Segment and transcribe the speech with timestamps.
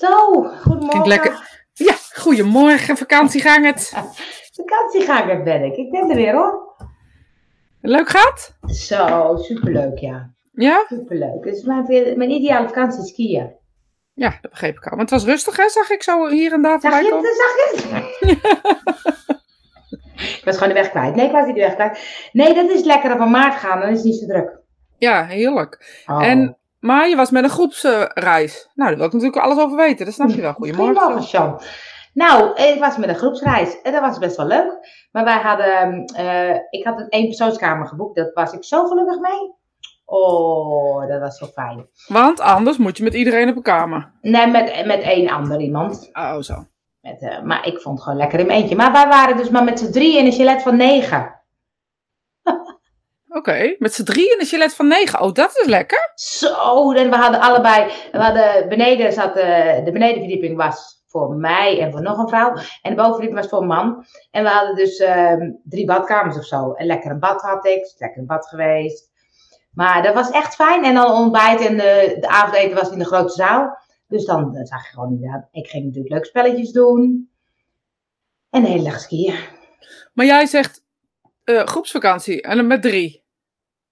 [0.00, 1.08] Zo, goedemorgen.
[1.08, 1.62] lekker.
[1.72, 3.74] Ja, goedemorgen, vakantieganger.
[4.56, 5.76] Vakantieganger ben ik.
[5.76, 6.74] Ik ben er weer hoor.
[7.80, 8.56] Leuk gaat?
[8.66, 10.30] Zo, superleuk ja.
[10.52, 10.84] Ja?
[10.88, 11.44] Superleuk.
[11.44, 11.84] Het is mijn,
[12.16, 13.52] mijn ideale vakantie skiën.
[14.14, 14.90] Ja, dat begreep ik al.
[14.90, 17.30] Maar het was rustig hè, zag ik zo hier en daar Zag voorbij komen.
[17.34, 18.38] Zag je het?
[20.38, 21.14] ik was gewoon de weg kwijt.
[21.14, 22.28] Nee, ik was niet de weg kwijt.
[22.32, 23.80] Nee, dat is lekker op een maart gaan.
[23.80, 24.58] Dan is het niet zo druk.
[24.98, 26.02] Ja, heerlijk.
[26.06, 26.26] Oh.
[26.26, 28.68] En, maar je was met een groepsreis.
[28.74, 30.04] nou, daar wil ik natuurlijk alles over weten.
[30.04, 30.52] Dat snap je wel.
[30.52, 31.02] Goedemorgen.
[31.02, 31.58] Goedemorgen.
[32.14, 34.78] Nou, ik was met een groepsreis en dat was best wel leuk.
[35.12, 38.16] Maar wij hadden, eh, ik had een eenpersoonskamer geboekt.
[38.16, 39.58] Daar was ik zo gelukkig mee.
[40.04, 41.86] Oh, dat was zo fijn.
[42.06, 44.12] Want anders moet je met iedereen op een kamer.
[44.20, 46.10] Nee, met, met één ander iemand.
[46.12, 46.54] Oh, zo.
[47.00, 48.76] Met, eh, maar ik vond het gewoon lekker in mijn eentje.
[48.76, 51.39] Maar wij waren dus maar met z'n drie in een chalet van negen.
[53.32, 55.20] Oké, met z'n drie in een chalet van negen.
[55.20, 56.12] Oh, dat is lekker.
[56.14, 61.80] Zo, en we hadden allebei, we hadden beneden zat, eh, de benedenverdieping was voor mij
[61.80, 62.54] en voor nog een vrouw.
[62.82, 64.04] En de bovenverdieping was voor een man.
[64.30, 66.72] En we hadden dus ehm, drie badkamers of zo.
[66.72, 69.10] En lekker een bad had ik, lekker een bad geweest.
[69.72, 70.84] Maar dat was echt fijn.
[70.84, 73.78] En dan ontbijt en de, de avondeten was in de grote zaal.
[74.06, 77.30] Dus dan eh, zag je gewoon inderdaad, ik ging natuurlijk leuk spelletjes doen.
[78.50, 79.38] En de hele dag skiën.
[80.12, 80.82] Maar jij zegt
[81.44, 83.18] eh, groepsvakantie en dan met drie.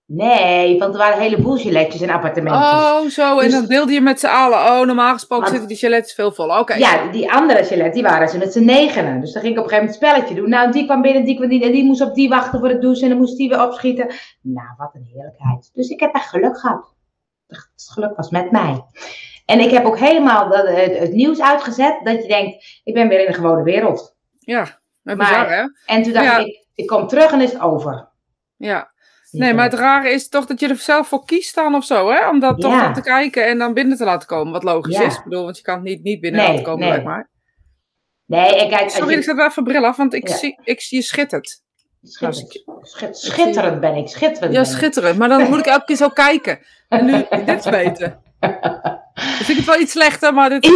[0.06, 2.64] Nee, want er waren een heleboel chaletjes en appartementjes.
[2.64, 3.38] Oh, zo.
[3.38, 4.58] En Dus- dan deelde je met z'n allen.
[4.58, 6.58] Oh, normaal gesproken Maar- zitten die chalets veel vol.
[6.58, 6.74] Oké.
[6.74, 9.20] Ja, die andere chalet, die waren ze met z'n negenen.
[9.20, 10.50] Dus dan ging ik op een gegeven moment een spelletje doen.
[10.50, 12.80] Nou, die kwam binnen, die kwam die, en die moest op die wachten voor het
[12.80, 13.02] douchen.
[13.02, 14.06] En dan moest die weer opschieten.
[14.42, 15.70] Nou, wat een heerlijkheid.
[15.74, 16.94] Dus ik heb echt geluk gehad.
[17.46, 18.84] Het geluk was met mij.
[19.44, 22.00] En ik heb ook helemaal dat, het, het nieuws uitgezet.
[22.04, 24.16] Dat je denkt, ik ben weer in de gewone wereld.
[24.38, 24.58] Ja,
[25.02, 25.62] Maar- maar bizar hè?
[25.94, 26.38] En toen dacht Ja.
[26.38, 28.08] ik, ik kom terug en is het over.
[28.56, 28.90] Ja.
[29.30, 32.10] Nee, maar het rare is toch dat je er zelf voor kiest dan of zo,
[32.10, 32.28] hè?
[32.28, 32.82] Om dat toch Ja.
[32.82, 34.52] dan te kijken en dan binnen te laten komen.
[34.52, 35.02] Wat logisch Ja.
[35.02, 35.16] is.
[35.16, 37.02] Ik bedoel, want je kan het niet, niet binnen Nee, laten komen, nee.
[37.02, 37.26] mij.
[38.26, 40.36] Nee, en kijk, Sorry, je- ik zet wel even bril af, want ik Ja.
[40.36, 41.62] zie, ik, je schittert.
[42.02, 44.66] Schitterend, schit- schitterend ben ik, schitterend Ja, ik.
[44.66, 45.18] schitterend.
[45.18, 46.58] Maar dan moet ik elke keer zo kijken.
[46.88, 48.18] En nu, dit is beter.
[49.38, 50.64] Dus ik het wel iets slechter, maar dit...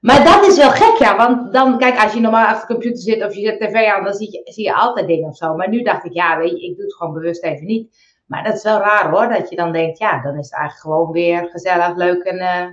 [0.00, 1.16] Maar dat is wel gek, ja.
[1.16, 4.04] Want dan, kijk, als je normaal achter de computer zit of je zet tv aan,
[4.04, 5.54] dan zie je, zie je altijd dingen of zo.
[5.54, 7.96] Maar nu dacht ik, ja, weet je, ik doe het gewoon bewust even niet.
[8.26, 10.80] Maar dat is wel raar hoor, dat je dan denkt, ja, dan is het eigenlijk
[10.80, 12.38] gewoon weer gezellig, leuk en...
[12.38, 12.66] eh,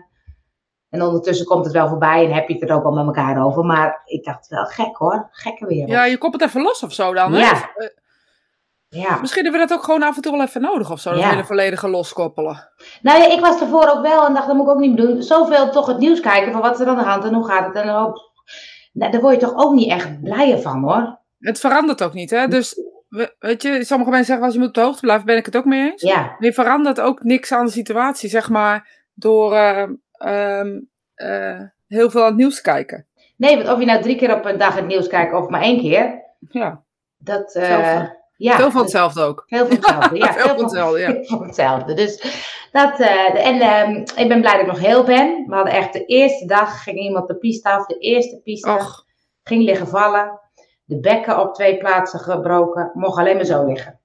[0.90, 3.46] en ondertussen komt het wel voorbij en heb je het er ook al met elkaar
[3.46, 3.66] over.
[3.66, 5.90] Maar ik dacht wel gek hoor, gekke wereld.
[5.90, 7.40] Ja, je koppelt even los of zo dan, hè?
[7.40, 7.70] Ja.
[8.94, 9.18] Ja.
[9.20, 11.10] Misschien hebben we dat ook gewoon af en toe wel even nodig of zo.
[11.10, 11.30] Dat Ja.
[11.30, 12.70] hele volledige loskoppelen.
[13.02, 15.22] Nou ja, ik was ervoor ook wel en dacht, dat moet ik ook niet doen.
[15.24, 17.66] Zoveel toch het nieuws kijken van wat is er aan de hand en hoe gaat
[17.66, 17.76] het.
[17.76, 18.32] En dan hoop...
[18.94, 21.20] nou, daar word je toch ook niet echt blijer van hoor.
[21.40, 22.48] Het verandert ook niet, hè?
[22.48, 22.76] Dus,
[23.10, 25.46] we- weet je, sommige mensen zeggen als je moet op de hoogte blijven, ben ik
[25.46, 26.02] het ook mee eens.
[26.02, 30.80] Ja, Maar je verandert ook niks aan de situatie, zeg maar, door eh, ehm,
[31.16, 33.08] eh, heel veel aan het nieuws te kijken.
[33.38, 35.62] nee, want of je nou drie keer op een dag het nieuws kijkt of maar
[35.62, 36.22] één keer.
[36.50, 36.82] Ja,
[37.18, 38.04] Dat, eh.
[38.44, 39.44] Ja, veel van hetzelfde ook.
[39.48, 40.34] Veel van hetzelfde, ja.
[40.34, 41.12] Veel van hetzelfde, ja.
[41.14, 41.94] veel van hetzelfde.
[41.94, 42.22] Dus
[42.72, 45.46] dat, eh, en ehm, ik ben blij dat ik nog heel ben.
[45.48, 49.06] We hadden echt de eerste dag, ging iemand de piste af, de eerste piste, Och,
[49.44, 50.40] ging liggen vallen.
[50.86, 54.00] De bekken op twee plaatsen gebroken, mocht alleen maar zo liggen.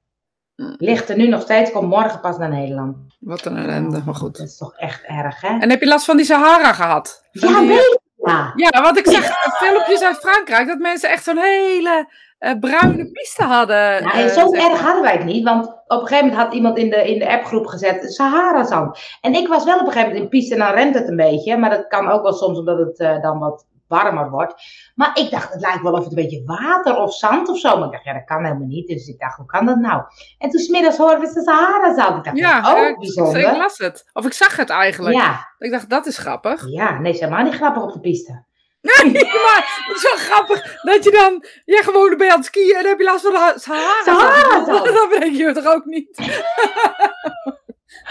[0.57, 0.75] Mm.
[0.79, 2.97] Ligt er nu nog steeds, komt morgen pas naar Nederland.
[3.19, 4.37] wat een ellende, maar goed.
[4.37, 5.59] Dat is toch echt erg, hè?
[5.59, 7.29] En heb je last van die Sahara gehad?
[7.33, 8.53] Van Ja, die, weet je, ja.
[8.55, 13.43] Ja, want ik zag filmpjes uit Frankrijk dat mensen echt zo'n hele eh, bruine piste
[13.45, 14.03] hadden.
[14.03, 16.55] Nou, eh, en zo erg hadden wij het niet, want op een gegeven moment had
[16.55, 18.99] iemand in de, in de appgroep gezet Sahara-zand.
[19.21, 21.17] En ik was wel op een gegeven moment in piste en dan rent het een
[21.17, 24.55] beetje, maar dat kan ook wel soms omdat het eh, dan wat warmer wordt.
[24.95, 27.77] Maar ik dacht, het lijkt wel of het een beetje water of zand of zo.
[27.77, 28.89] Maar ik dacht, ja, dat kan helemaal niet.
[28.89, 30.03] Dus ik dacht, hoe kan dat nou?
[30.39, 32.17] En toen smiddags hoorden we de Sahara-zand.
[32.17, 33.39] Ik dacht, Ja, oh, ik, bijzonder.
[33.41, 34.11] ik las het.
[34.13, 35.17] Of ik zag het eigenlijk.
[35.17, 36.69] Ja, Ik dacht, dat is grappig.
[36.71, 38.43] ja, nee, is helemaal niet grappig op de piste.
[38.81, 39.13] Nee,
[39.45, 41.45] maar het is wel grappig dat je dan...
[41.65, 44.03] Jij gewoon ben aan het skiën en dan heb je last van de Sahara.
[44.05, 44.85] Sahara-zand.
[44.95, 46.17] Dat bedenk je toch ook niet?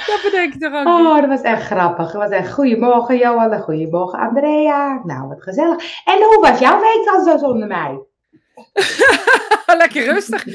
[0.08, 1.08] dat bedenk je toch ook niet?
[1.08, 2.12] Oh, dat was echt grappig.
[2.12, 5.02] Dat was echt goedemorgen Johan en goedemorgen Andrea.
[5.04, 6.04] Nou, wat gezellig.
[6.06, 8.00] En hoe was jouw week dan zo zonder mij?
[9.78, 10.46] Lekker rustig.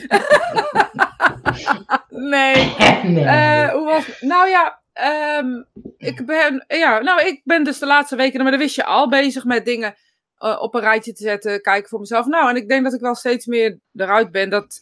[2.08, 2.74] nee.
[3.02, 3.24] nee.
[3.24, 4.20] Eh, hoe was...
[4.20, 5.62] Nou ja, ehm,
[5.96, 6.64] ik ben...
[6.68, 9.64] Ja, nou, ik ben dus de laatste weken, maar dat wist je al, bezig met
[9.64, 9.94] dingen
[10.36, 12.26] eh, op een rijtje te zetten, kijken voor mezelf.
[12.26, 14.80] Nou, en ik denk dat ik wel steeds meer eruit ben dat,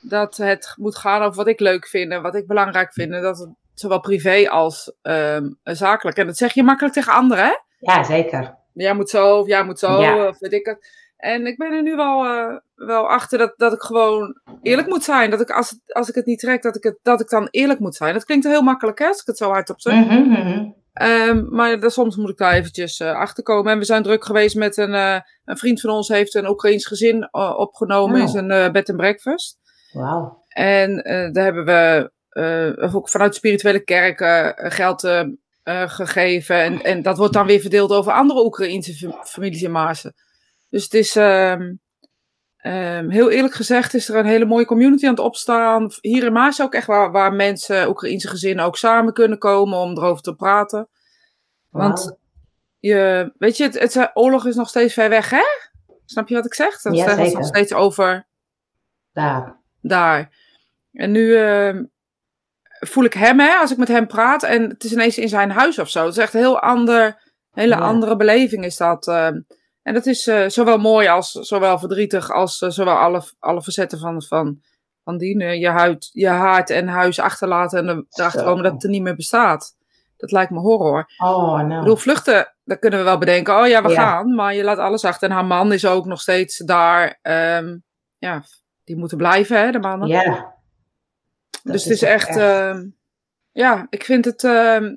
[0.00, 3.12] dat het moet gaan over wat ik leuk vind en wat ik belangrijk vind.
[3.12, 6.16] En dat het zowel privé als ehm, zakelijk.
[6.16, 7.56] En dat zeg je makkelijk tegen anderen, hè?
[7.78, 8.58] Ja, zeker.
[8.72, 10.28] Jij moet zo, of jij moet zo, Ja.
[10.28, 10.98] of weet ik het.
[11.16, 15.04] En ik ben er nu wel, eh, wel achter dat, dat ik gewoon eerlijk moet
[15.04, 15.30] zijn.
[15.30, 17.48] Dat ik als, het- als ik het niet trek, dat ik, het, dat ik dan
[17.50, 18.14] eerlijk moet zijn.
[18.14, 19.94] Dat klinkt heel makkelijk, hè, als ik het zo hardop zeg.
[20.92, 23.72] Ehm, maar daar, soms moet ik daar eventjes uh, achter komen.
[23.72, 26.86] En we zijn druk geweest met een, uh, een vriend van ons heeft een Oekraïns
[26.86, 29.58] gezin uh, opgenomen in zijn bed and breakfast.
[29.92, 30.44] Wauw.
[30.48, 30.94] En
[31.32, 32.10] daar hebben we
[32.92, 34.18] ook vanuit de spirituele kerk
[34.72, 35.08] geld
[35.86, 36.56] gegeven.
[36.56, 40.14] En, en dat wordt dan weer verdeeld over andere Oekraïnse families in Maarsen.
[40.70, 41.80] Dus het is, um,
[42.62, 45.90] um, heel eerlijk gezegd, is er een hele mooie community aan het opstaan.
[46.00, 49.90] Hier in Maas ook echt waar, waar mensen, Oekraïnse gezinnen, ook samen kunnen komen om
[49.90, 50.88] erover te praten.
[51.68, 52.16] Want wow.
[52.78, 55.44] je, weet je, het, het, oorlog is nog steeds ver weg, hè?
[56.04, 56.80] Snap je wat ik zeg?
[56.80, 58.26] Dat ja, is nog steeds over
[59.12, 59.60] daar.
[59.80, 60.30] daar.
[60.92, 61.82] En nu uh,
[62.80, 64.42] voel ik hem, hè, als ik met hem praat.
[64.42, 66.04] En het is ineens in zijn huis of zo.
[66.04, 67.80] Het is echt een heel ander, hele ja.
[67.80, 69.06] andere beleving is dat.
[69.06, 69.28] Uh,
[69.82, 73.98] en dat is uh, zowel mooi als zowel verdrietig als uh, zowel alle, alle facetten
[73.98, 74.60] van, van,
[75.04, 75.58] van dienen.
[75.58, 79.16] Je, huid, je haard en huis achterlaten en erachter komen dat het er niet meer
[79.16, 79.78] bestaat.
[80.16, 81.10] Dat lijkt me horror.
[81.18, 81.74] Oh, no.
[81.74, 83.58] Ik bedoel, vluchten, daar kunnen we wel bedenken.
[83.58, 83.94] Oh ja, we ja.
[83.94, 84.34] gaan.
[84.34, 85.28] Maar je laat alles achter.
[85.28, 87.18] En haar man is ook nog steeds daar.
[87.22, 87.84] Um,
[88.18, 88.42] ja,
[88.84, 90.08] die moeten blijven, hè, de mannen.
[90.08, 90.54] Ja.
[91.62, 92.28] Dus het is echt...
[92.28, 92.38] echt.
[92.38, 92.82] Uh,
[93.50, 94.42] ja, ik vind het...
[94.42, 94.92] Uh,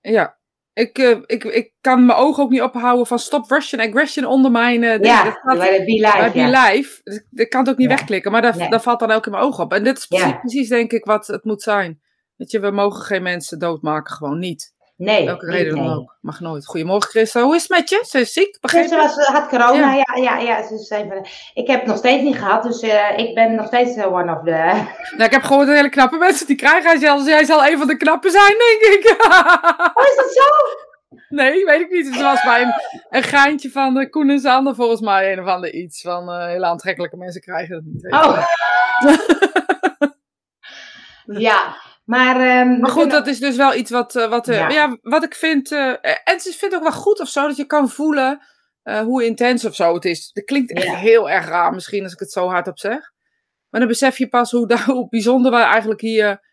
[0.00, 0.38] ja,
[0.74, 4.50] ik, uh, ik, ik kan mijn ogen ook niet ophouden van stop Russian aggression onder
[4.50, 6.30] mijn uh, ja, dat gaat, bij de Be Live.
[6.32, 6.70] Bij ja.
[6.70, 7.00] Live.
[7.02, 7.96] Dus ik kan het ook niet ja.
[7.96, 8.70] wegklikken, maar dat, nee.
[8.70, 9.72] dat valt dan ook in mijn ogen op.
[9.72, 10.38] En dit is precies, ja.
[10.38, 12.00] precies, denk ik wat het moet zijn.
[12.36, 14.73] Weet je, we mogen geen mensen doodmaken, gewoon niet.
[14.96, 15.24] Nee.
[15.24, 16.16] Welke reden dan ook.
[16.20, 16.66] Mag nooit.
[16.66, 18.04] Goedemorgen Christa, hoe is het met je?
[18.08, 18.88] Ze is ziek, begrepen?
[18.88, 20.66] Ze was, had corona, ja, ja, ja.
[20.66, 23.66] Ze zijn van, ik heb het nog steeds niet gehad, dus uh, ik ben nog
[23.66, 24.84] steeds uh, one of the...
[25.16, 26.90] Nou, ik heb gehoord dat hele knappe mensen die krijgen.
[26.90, 29.10] Hij zal, jij zal een van de knappe zijn, denk ik.
[29.94, 30.42] oh, is dat zo?
[31.28, 32.06] Nee, weet ik niet.
[32.06, 32.72] Het was bij een,
[33.10, 36.00] een geintje van de Koen en Sander volgens mij een of ander iets.
[36.00, 38.12] Van uh, hele aantrekkelijke mensen krijgen het niet.
[38.12, 38.46] Oh.
[41.48, 42.60] ja, maar...
[42.60, 43.18] Um, maar goed, kunnen...
[43.18, 44.68] dat is dus wel iets wat, uh, wat, uh, ja.
[44.68, 44.96] ja.
[45.00, 45.72] wat ik vind...
[45.72, 48.40] en het vind het ook wel goed of zo, dat je kan voelen
[48.82, 50.32] hoe intens of zo het is.
[50.32, 50.94] Dat klinkt echt ja.
[50.94, 53.12] heel erg raar misschien als ik het zo hard op zeg.
[53.68, 56.52] Maar dan besef je pas hoe, hoe bijzonder wij eigenlijk hier...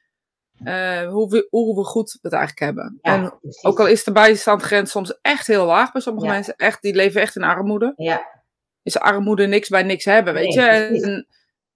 [1.10, 3.00] Hoe, we, hoe we goed het eigenlijk hebben.
[3.02, 3.64] Ja, en precies.
[3.64, 7.22] ook al is de bijstandgrens soms echt heel laag bij sommige mensen, echt, die leven
[7.22, 7.94] echt in armoede.
[7.96, 8.42] Ja.
[8.84, 11.26] Is armoede niks bij niks hebben, weet nee, je?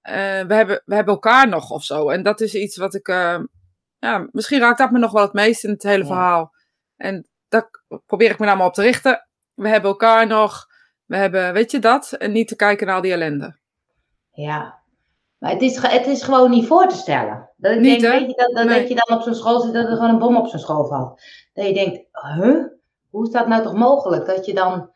[0.02, 2.10] En, we, hebben, we hebben elkaar nog of zo.
[2.10, 3.08] En dat is iets wat ik.
[4.06, 6.06] Ja, misschien raakt dat me nog wel het meest in het hele ja.
[6.06, 6.54] verhaal.
[6.98, 7.70] En daar
[8.06, 9.28] probeer ik me nou maar op te richten.
[9.54, 10.68] We hebben elkaar nog.
[11.06, 12.12] We hebben, weet je dat?
[12.12, 13.58] En niet te kijken naar al die ellende.
[14.32, 14.80] Ja,
[15.38, 17.50] maar het is, het is gewoon niet voor te stellen.
[17.58, 18.80] Dat ik niet, denk, weet je, dat, dat, nee.
[18.80, 20.86] dat je dan op zo'n school zit, dat er gewoon een bom op zo'n school
[20.86, 21.22] valt.
[21.54, 22.64] Dat je denkt, huh?
[23.10, 24.26] Hoe is dat nou toch mogelijk?
[24.26, 24.90] Dat je dan,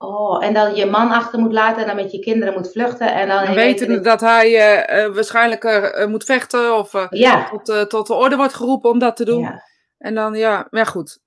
[0.00, 3.14] oh, en dan je man achter moet laten en dan met je kinderen moet vluchten.
[3.14, 7.48] En dan en weten dat hij uh, uh, waarschijnlijk uh, moet vechten of ja.
[7.62, 9.42] tot, tot de orde wordt geroepen om dat te doen.
[9.42, 9.62] Ja.
[9.98, 11.18] En dan, ja, maar goed.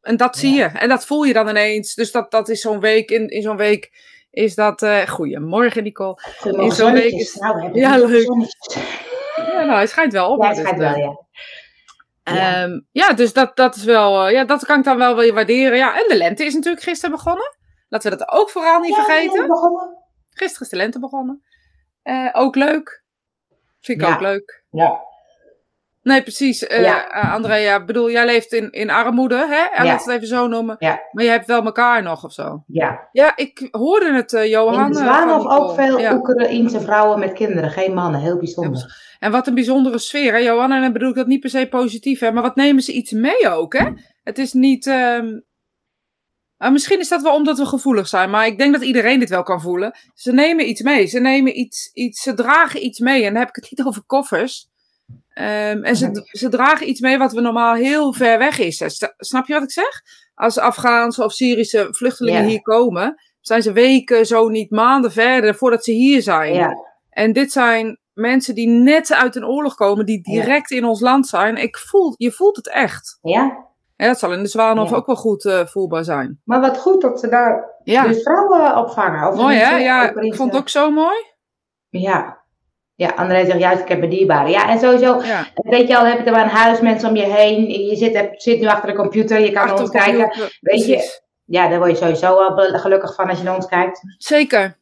[0.00, 0.70] En dat zie ja.
[0.72, 0.78] je.
[0.78, 1.94] En dat voel je dan ineens.
[1.94, 3.90] Dus dat, dat is zo'n week, in, in zo'n week
[4.30, 4.86] is dat...
[5.08, 6.20] Goedemorgen, Nicole.
[6.38, 8.28] Goedemorgen, in zo'n week is, nou, ja, leuk.
[9.36, 10.42] Ja, nou, hij schijnt wel op.
[10.42, 11.18] Ja, hij schijnt wel, ja.
[12.34, 12.62] Ja.
[12.62, 14.28] Um, ja, dus dat, dat is wel...
[14.28, 15.78] Ja, dat kan ik dan wel weer waarderen.
[15.78, 17.58] Ja, en de lente is natuurlijk gisteren begonnen.
[17.90, 19.46] Laten we dat ook vooral niet ja, vergeten.
[19.46, 19.96] Begonnen.
[20.30, 21.42] Gisteren is de lente begonnen.
[22.04, 23.02] Uh, ook leuk.
[23.80, 24.14] Vind ik ja.
[24.14, 24.64] ook leuk.
[24.70, 25.00] Ja.
[26.02, 26.62] Nee, precies.
[26.62, 27.16] Uh, ja.
[27.16, 29.62] uh, Andrea, bedoel, jij leeft in, in armoede, hè?
[29.76, 29.90] En Ja.
[29.90, 30.76] laat het even zo noemen.
[30.78, 31.00] Ja.
[31.12, 32.62] Maar je hebt wel elkaar nog of zo.
[32.66, 33.08] Ja.
[33.12, 34.86] Ja, ik hoorde het, uh, Johan.
[34.86, 36.14] In eh, Zwanhof ook veel Ja.
[36.14, 38.20] Oekraïense vrouwen met kinderen, geen mannen.
[38.20, 39.14] Heel bijzonder.
[39.18, 40.72] En wat een bijzondere sfeer, hè, Johan?
[40.72, 42.32] En dan bedoel ik dat niet per se positief, hè?
[42.32, 43.88] Maar wat nemen ze iets mee ook, hè?
[44.22, 44.86] Het is niet...
[44.86, 45.38] ehm,
[46.66, 49.28] ah, misschien is dat wel omdat we gevoelig zijn, maar ik denk dat iedereen dit
[49.28, 49.98] wel kan voelen.
[50.14, 51.06] Ze nemen iets mee.
[51.06, 53.24] Ze nemen iets, iets ze dragen iets mee.
[53.24, 54.68] En dan heb ik het niet over koffers.
[55.30, 58.82] Ehm, en ze, ze dragen iets mee wat we normaal heel ver weg is.
[59.16, 60.02] Snap je wat ik zeg?
[60.34, 65.84] Als Afghaanse of Syrische vluchtelingen hier komen, zijn ze weken, zo niet maanden verder voordat
[65.84, 66.54] ze hier zijn.
[67.10, 71.26] En dit zijn mensen die net uit een oorlog komen, die direct in ons land
[71.26, 71.56] zijn.
[71.56, 73.18] Ik voel, je voelt het echt.
[73.22, 73.68] ja.
[74.00, 74.96] En dat zal in de Zwanhof Ja.
[74.96, 76.40] ook wel goed eh, voelbaar zijn.
[76.44, 79.28] Maar wat goed dat ze daar Ja, dus vrouwen opvangen.
[79.28, 79.76] Of mooi hè?
[79.76, 81.16] Ja, ik vond het ook zo mooi.
[81.88, 82.38] Ja.
[82.94, 84.48] Ja, André zegt juist, ik heb een dierbare.
[84.48, 85.46] Ja, en sowieso, Ja.
[85.54, 87.68] weet je al, heb je er maar een huis, mensen om je heen.
[87.86, 90.22] Je zit, heb- zit nu achter de computer, je kan naar Achter ons kijken.
[90.22, 91.20] computer, Weet je.
[91.44, 94.00] Ja, daar word je sowieso wel gelukkig van als je naar ons kijkt.
[94.18, 94.78] Zeker.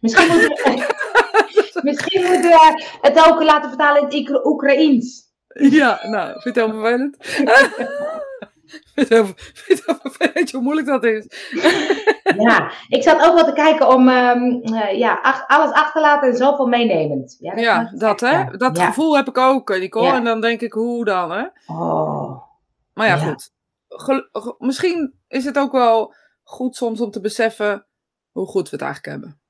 [0.00, 0.86] Misschien moeten we,
[1.90, 5.24] misschien moeten we het ook laten vertalen in het Oekra- Oekraïens.
[5.48, 7.16] Ja, nou, vind je het heel vervelend?
[8.94, 11.26] Vind je hoe moeilijk dat is?
[12.38, 14.42] Ja, ik zat ook wel te kijken om ehm,
[14.74, 17.36] eh, ja, ach- alles achterlaten en zoveel meenemend.
[17.40, 18.30] Ja, Ja, dat hè?
[18.30, 18.44] Ja.
[18.50, 18.86] Dat Ja.
[18.86, 20.12] gevoel heb ik ook, eh, Nicole.
[20.12, 21.44] En dan denk ik, hoe dan hè?
[21.66, 22.42] Oh,
[22.94, 23.50] Maar ja, goed.
[23.88, 27.86] Gel- misschien is het ook wel goed soms om te beseffen
[28.32, 29.40] hoe goed we het eigenlijk hebben.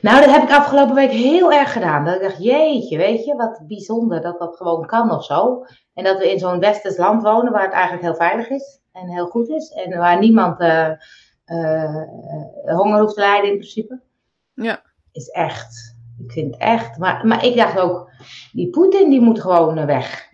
[0.00, 2.04] Nou, dat heb ik afgelopen week heel erg gedaan.
[2.04, 5.64] Dat ik dacht, jeetje, weet je, wat bijzonder dat dat gewoon kan of zo.
[5.94, 9.08] En dat we in zo'n westers land wonen waar het eigenlijk heel veilig is en
[9.08, 9.70] heel goed is.
[9.70, 10.90] En waar niemand eh,
[11.44, 12.04] eh,
[12.64, 14.00] honger hoeft te lijden in principe.
[14.54, 14.82] Ja.
[15.12, 16.98] Is echt, ik vind het echt.
[16.98, 18.10] Maar, maar ik dacht ook,
[18.52, 20.30] die Poetin die moet gewoon eh, weg.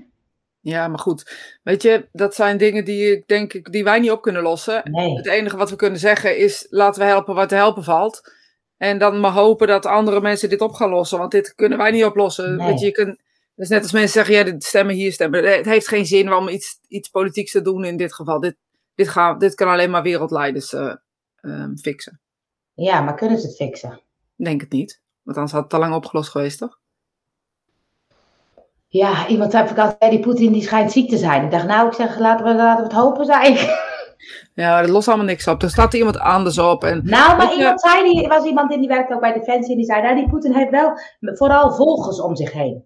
[0.60, 1.58] Ja, maar goed.
[1.62, 4.90] Weet je, dat zijn dingen die, ik denk ik, die wij niet op kunnen lossen.
[4.90, 5.16] Nee.
[5.16, 8.36] Het enige wat we kunnen zeggen is: laten we helpen wat te helpen valt.
[8.76, 11.18] En dan maar hopen dat andere mensen dit op gaan lossen.
[11.18, 12.56] Want dit kunnen wij niet oplossen.
[12.56, 12.66] Nee.
[12.66, 13.18] Weet je, je kunt,
[13.58, 15.44] dat is net als mensen zeggen: ja, stemmen hier, stemmen.
[15.56, 18.40] Het heeft geen zin om iets, iets politieks te doen in dit geval.
[18.40, 18.56] Dit,
[18.94, 20.94] dit, gaan, dit kan alleen maar wereldleiders eh,
[21.40, 22.20] ehm, fixen.
[22.74, 23.92] Ja, maar kunnen ze het fixen?
[24.36, 25.00] Ik Denk het niet.
[25.22, 26.78] Want anders had het al lang opgelost geweest, toch?
[28.88, 31.44] Ja, iemand zei op vakantie, die Poetin die schijnt ziek te zijn.
[31.44, 33.66] Ik dacht, nou, ik zeg, laten we, laten we het hopen, ik.
[34.54, 35.62] Ja, dat lost allemaal niks op.
[35.62, 36.84] Er staat iemand anders op.
[36.84, 39.32] En Nou, maar je- iemand zei, die, er was iemand in die werkte ook bij
[39.32, 42.84] Defensie en die zei, nou, die Poetin heeft wel vooral volgers om zich heen.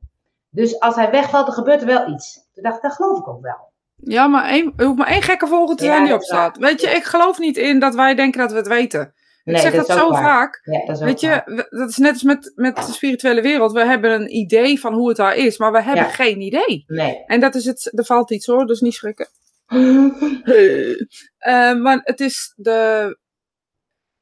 [0.54, 2.34] Dus als hij wegvalt, dan gebeurt er wel iets.
[2.54, 3.70] Toen dacht ik, dat geloof ik ook wel.
[3.96, 6.26] Ja, maar één, er hoeft maar één gekke volger te Ja, zijn die dat op
[6.26, 6.40] is waar.
[6.50, 6.56] staat.
[6.58, 9.14] Weet je, ik geloof niet in dat wij denken dat we het weten.
[9.44, 10.22] Nee, ik zeg dat, zo waar.
[10.22, 10.60] vaak.
[10.64, 13.72] Ja, dat Weet je, we- dat is net als met, met de spirituele wereld.
[13.72, 16.10] We hebben een idee van hoe het daar is, maar we hebben Ja.
[16.10, 16.84] geen idee.
[16.86, 17.24] Nee.
[17.26, 19.28] En dat is het, er valt iets hoor, dus niet schrikken.
[21.38, 23.18] Eh, maar het is de.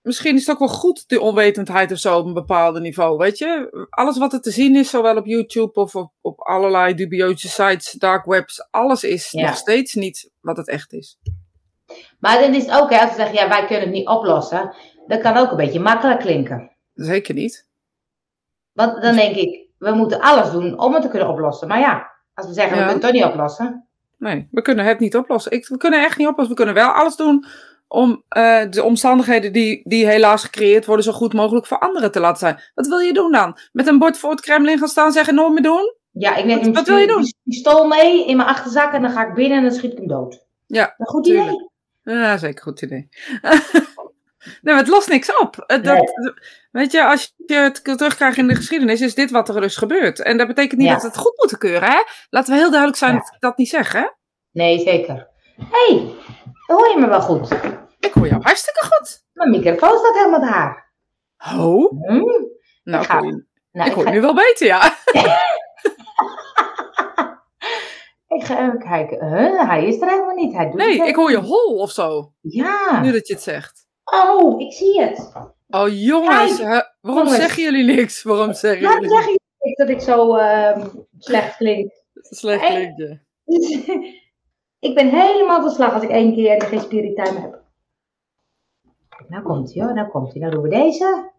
[0.03, 3.17] Misschien is het ook wel goed, die onwetendheid of zo, op een bepaald niveau.
[3.17, 6.95] Weet je, alles wat er te zien is, zowel op YouTube of op, op allerlei
[6.95, 9.47] dubieuze sites, dark webs, alles is Ja.
[9.47, 11.19] nog steeds niet wat het echt is.
[12.19, 14.75] Maar dan is het ook, hè, als ze zeggen, ja, wij kunnen het niet oplossen.
[15.07, 16.77] Dat kan ook een beetje makkelijk klinken.
[16.95, 17.69] Zeker niet.
[18.73, 21.69] Want dan denk ik, we moeten alles doen om het te kunnen oplossen.
[21.69, 22.83] Maar ja, als we zeggen, Ja.
[22.85, 23.89] we kunnen het toch niet oplossen.
[24.19, 25.53] Nee, we kunnen het niet oplossen.
[25.53, 26.57] Ik, we kunnen echt niet oplossen.
[26.57, 27.45] We kunnen wel alles doen
[27.93, 32.21] om eh, de omstandigheden die, die helaas gecreëerd worden zo goed mogelijk voor anderen te
[32.21, 32.61] laten zijn.
[32.75, 33.59] Wat wil je doen dan?
[33.73, 35.95] Met een bord voor het Kremlin gaan staan en zeggen nooit meer doen?
[36.11, 37.25] Ja, ik neem Wat- wil je doen?
[37.45, 40.07] pistool mee in mijn achterzak en dan ga ik binnen en dan schiet ik hem
[40.09, 40.45] dood.
[40.67, 41.47] Ja, Een goed tuurlijk.
[41.51, 41.69] idee.
[42.19, 43.09] Ja, zeker goed idee.
[44.63, 45.65] nee, maar het lost niks op.
[45.83, 46.13] Dat,
[46.71, 50.21] Weet je, als je het terugkrijgt in de geschiedenis, is dit wat er dus gebeurt.
[50.21, 50.93] En dat betekent niet Ja.
[50.95, 51.99] dat we het goed moeten keuren, hè?
[52.31, 53.19] Laten we heel duidelijk zijn Ja.
[53.19, 54.05] dat ik dat niet zeg, hè?
[54.53, 55.29] Nee, zeker.
[55.71, 56.15] Hé, hey,
[56.67, 57.49] hoor je me wel goed?
[58.01, 59.25] Ik hoor jou hartstikke goed.
[59.33, 60.93] Mijn microfoon staat helemaal daar.
[61.57, 61.93] Oh,
[62.85, 63.21] nou, Ik ga-
[63.73, 64.87] Nou, ik hoor ga, nu wel beter, ja.
[68.37, 69.29] ik ga even kijken.
[69.29, 70.55] Huh, hij is er helemaal niet.
[70.55, 73.01] Hij doet Nee, het ik hoor je hol of zo, Ja.
[73.03, 73.87] nu dat je het zegt.
[74.05, 75.33] Oh, ik zie het.
[75.69, 77.35] Oh jongens, Kijk, hè, waarom jongens.
[77.37, 78.23] zeggen jullie niks?
[78.23, 80.87] Waarom zeggen jullie zeg je niet dat ik zo ehm,
[81.19, 81.77] slecht klink?
[81.79, 82.05] niks?
[82.39, 82.75] Slecht Hey.
[82.95, 83.19] klinkt je.
[84.81, 87.59] ik ben helemaal van slag als ik één keer geen spirittime heb.
[89.29, 90.41] Nou komt hij hoor, nou komt hij.
[90.41, 91.31] Nou doen we deze.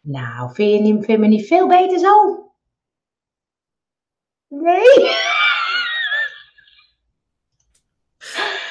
[0.00, 2.44] Nou, vind je, niet, vind je me niet veel beter zo?
[4.48, 5.10] Nee?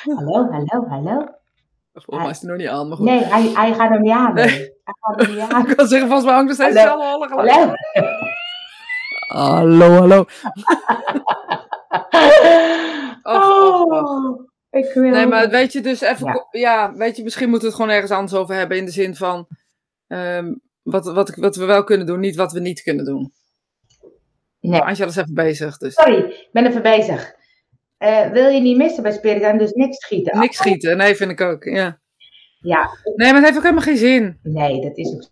[0.03, 1.25] hallo, hallo, hallo.
[1.93, 3.05] Volgens mij is het nog niet aan, maar goed.
[3.05, 4.33] Nee, hij, hij gaat hem niet aan.
[4.33, 4.73] nee.
[4.83, 5.65] Hij gaat hem niet aan.
[5.67, 7.19] Ik kan zeggen, volgens mij hangt er steeds Hallo.
[7.19, 7.51] gelijk.
[7.51, 7.73] Hallo.
[9.27, 10.25] Hallo, hallo.
[13.25, 14.09] Och, och, och.
[14.09, 15.03] Oh, ik wil...
[15.09, 16.93] Nee, maar weet je, dus even, Ja.
[16.93, 18.77] weet je, misschien moeten we het gewoon ergens anders over hebben.
[18.77, 19.47] In de zin van,
[20.07, 23.33] ehm, wat, wat, ik- wat we wel kunnen doen, niet wat we niet kunnen doen.
[24.59, 24.81] Nee.
[24.81, 27.33] Angela is even bezig, dus Sorry, ik ben even bezig.
[27.97, 30.39] Eh, wil je niet missen bij Spirit dus niks schieten?
[30.39, 30.97] niks schieten.
[30.97, 31.99] Nee, vind ik ook, ja.
[32.59, 34.39] Ja, Nee, maar het heeft ook helemaal geen zin.
[34.43, 35.29] nee, dat is ook...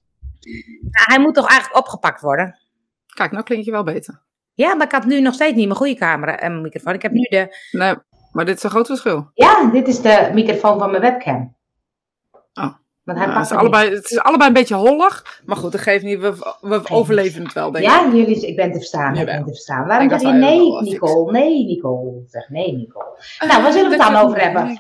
[0.81, 2.59] Nou, hij moet toch eigenlijk opgepakt worden?
[3.13, 4.21] Kijk, nou klink je wel beter.
[4.53, 6.93] Ja, maar ik had nu nog steeds niet mijn goede camera en microfoon.
[6.93, 7.57] Ik heb nu de...
[7.71, 7.93] Nee,
[8.31, 9.29] maar dit is een groot verschil.
[9.33, 11.55] Ja, dit is de microfoon van mijn webcam.
[12.53, 12.73] Oh.
[13.03, 15.41] Want hij Ja, het, is allebei, het is allebei een beetje hollig.
[15.45, 16.19] Maar goed, dat geeft niet.
[16.19, 17.91] We, we overleven het wel, denk ik.
[17.91, 19.15] Ja, jullie, ik ben te verstaan.
[19.15, 19.87] Ik ben te verstaan.
[19.87, 21.31] Waarom zeg je nee, Nicole?
[21.31, 22.23] Nee, Nicole.
[22.27, 23.17] Zeg nee, Nicole.
[23.47, 24.79] Nou, waar zullen we het dan over hebben?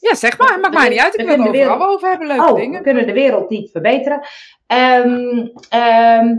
[0.00, 0.58] Ja, zeg maar.
[0.60, 1.18] Maakt mij niet uit.
[1.18, 2.26] Ik We wil het weer- overal over hebben.
[2.26, 2.82] Leuke Oh, we dingen.
[2.82, 4.20] kunnen de wereld niet verbeteren.
[4.66, 6.34] Ehm,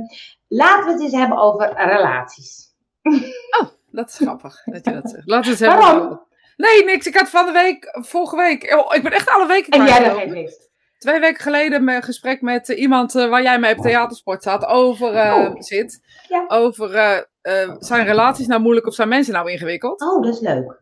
[0.48, 2.65] laten we het eens hebben over relaties.
[3.92, 5.22] Dat is grappig dat je dat zegt.
[5.26, 5.80] Laten we het hebben.
[5.80, 6.22] Waarom?
[6.58, 7.06] Nee, niks.
[7.06, 8.74] Ik had van de week, vorige week.
[8.78, 10.54] Oh, ik ben echt alle weken En jij dat niks.
[10.98, 14.66] Twee weken geleden een gesprek met eh, iemand eh, waar jij mee op theatersport zat.
[14.66, 15.56] Over eh, Oh.
[15.62, 16.00] zit.
[16.30, 16.46] Ja.
[16.48, 20.02] Over eh, eh, zijn relaties nou moeilijk of zijn mensen nou ingewikkeld?
[20.02, 20.82] Oh, dat is leuk.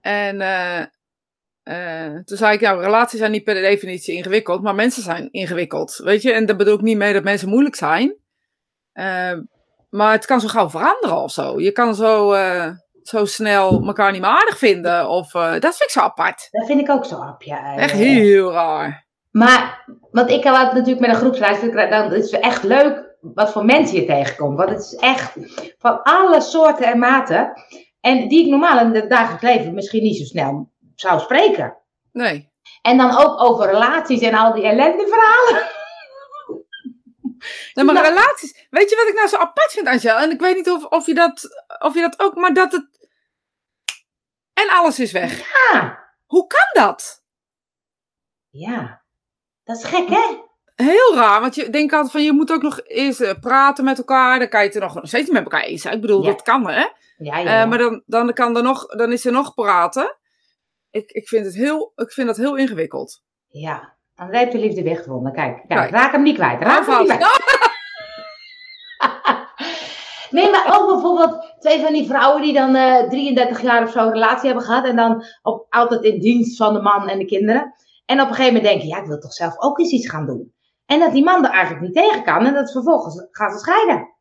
[0.00, 0.80] En eh,
[1.62, 5.96] eh, toen zei ik, nou, relaties zijn niet per definitie ingewikkeld, maar mensen zijn ingewikkeld.
[6.04, 8.16] Weet je, en daar bedoel ik niet mee dat mensen moeilijk zijn.
[8.92, 9.38] Eh,
[9.96, 11.60] maar het kan zo gauw veranderen of zo.
[11.60, 12.68] Je kan zo, eh,
[13.02, 15.08] zo snel elkaar niet meer aardig vinden.
[15.08, 16.48] Of, eh, dat vind ik zo apart.
[16.50, 17.76] Dat vind ik ook zo op, ja.
[17.76, 19.06] Echt heel raar.
[19.30, 21.60] Maar, want ik had natuurlijk met een groepsreis,
[21.90, 24.56] dan is het echt leuk wat voor mensen je tegenkomt.
[24.56, 25.32] Want het is echt
[25.78, 27.52] van alle soorten en maten.
[28.00, 31.76] En die ik normaal in het dagelijks leven misschien niet zo snel zou spreken.
[32.12, 32.50] Nee.
[32.82, 35.75] En dan ook over relaties en al die ellendeverhalen.
[37.74, 38.66] Nee, maar relaties.
[38.70, 40.16] Weet je wat ik nou zo apart vind, Angel?
[40.16, 43.08] En ik weet niet of, of, je, dat, of je dat ook, maar dat het.
[44.52, 45.38] En alles is weg.
[45.38, 46.04] Ja.
[46.26, 47.24] Hoe kan dat?
[48.50, 49.02] Ja.
[49.64, 50.44] Dat is gek, hè?
[50.74, 53.98] Heel raar, want je denkt altijd van je moet ook nog eens eh, praten met
[53.98, 54.38] elkaar.
[54.38, 55.94] Dan kan je het er nog steeds met elkaar eens zijn.
[55.94, 56.30] Ik bedoel, Ja.
[56.30, 56.74] dat kan hè.
[56.74, 56.88] Ja,
[57.18, 57.38] ja.
[57.38, 57.66] Eh, ja.
[57.66, 60.16] maar dan, dan, kan er nog, dan is er nog praten.
[60.90, 63.22] Ik, ik, vind het heel, ik vind dat heel ingewikkeld.
[63.48, 63.95] ja.
[64.16, 65.32] André heeft de liefde weggevonden.
[65.32, 66.62] Kijk, kijk, raak hem niet kwijt.
[66.62, 67.24] Raak hem niet kwijt.
[70.30, 73.98] Nee, maar ook bijvoorbeeld twee van die vrouwen die dan eh 33 jaar of zo
[73.98, 74.84] een relatie hebben gehad.
[74.86, 77.74] En dan op, altijd in dienst van de man en de kinderen.
[78.06, 80.26] En op een gegeven moment denken, ja, ik wil toch zelf ook eens iets gaan
[80.26, 80.52] doen.
[80.86, 82.46] En dat die man er eigenlijk niet tegen kan.
[82.46, 84.14] En dat vervolgens gaan ze scheiden.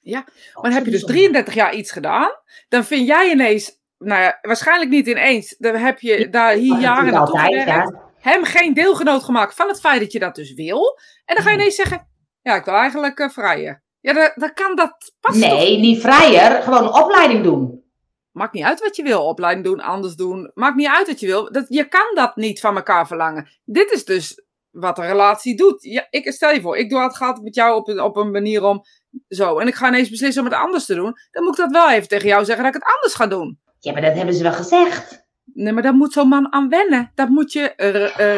[0.00, 2.30] Ja, Oh, Maar dan heb je dus zo 33 jaar iets gedaan.
[2.68, 5.56] Dan vind jij ineens, nou ja, waarschijnlijk niet ineens.
[5.58, 7.90] Dan heb je daar hier jaren naartoe altijd, gewerkt.
[7.90, 8.08] ja.
[8.20, 10.98] Hem geen deelgenoot gemaakt van het feit dat je dat dus wil.
[11.24, 11.58] En dan ga je Hmm.
[11.58, 12.08] ineens zeggen,
[12.42, 13.82] ja, ik wil eigenlijk eh, vrijen.
[14.00, 16.62] Ja, dat kan dat toch Nee, niet vrijer.
[16.62, 17.84] Gewoon een opleiding doen.
[18.30, 19.26] Maakt niet uit wat je wil.
[19.26, 20.50] Opleiding doen, anders doen.
[20.54, 21.52] Maakt niet uit wat je wil.
[21.52, 23.48] Dat, je kan dat niet van elkaar verlangen.
[23.64, 25.82] Dit is dus wat een relatie doet.
[25.82, 28.30] Ja, ik, stel je voor, ik doe het gaat met jou op een, op een
[28.30, 28.82] manier om
[29.28, 29.58] zo.
[29.58, 31.14] En ik ga ineens beslissen om het anders te doen.
[31.30, 33.60] Dan moet ik dat wel even tegen jou zeggen dat ik het anders ga doen.
[33.78, 35.28] Ja, maar dat hebben ze wel gezegd.
[35.54, 37.12] Nee, maar daar moet zo'n man aan wennen.
[37.14, 37.72] Dat moet je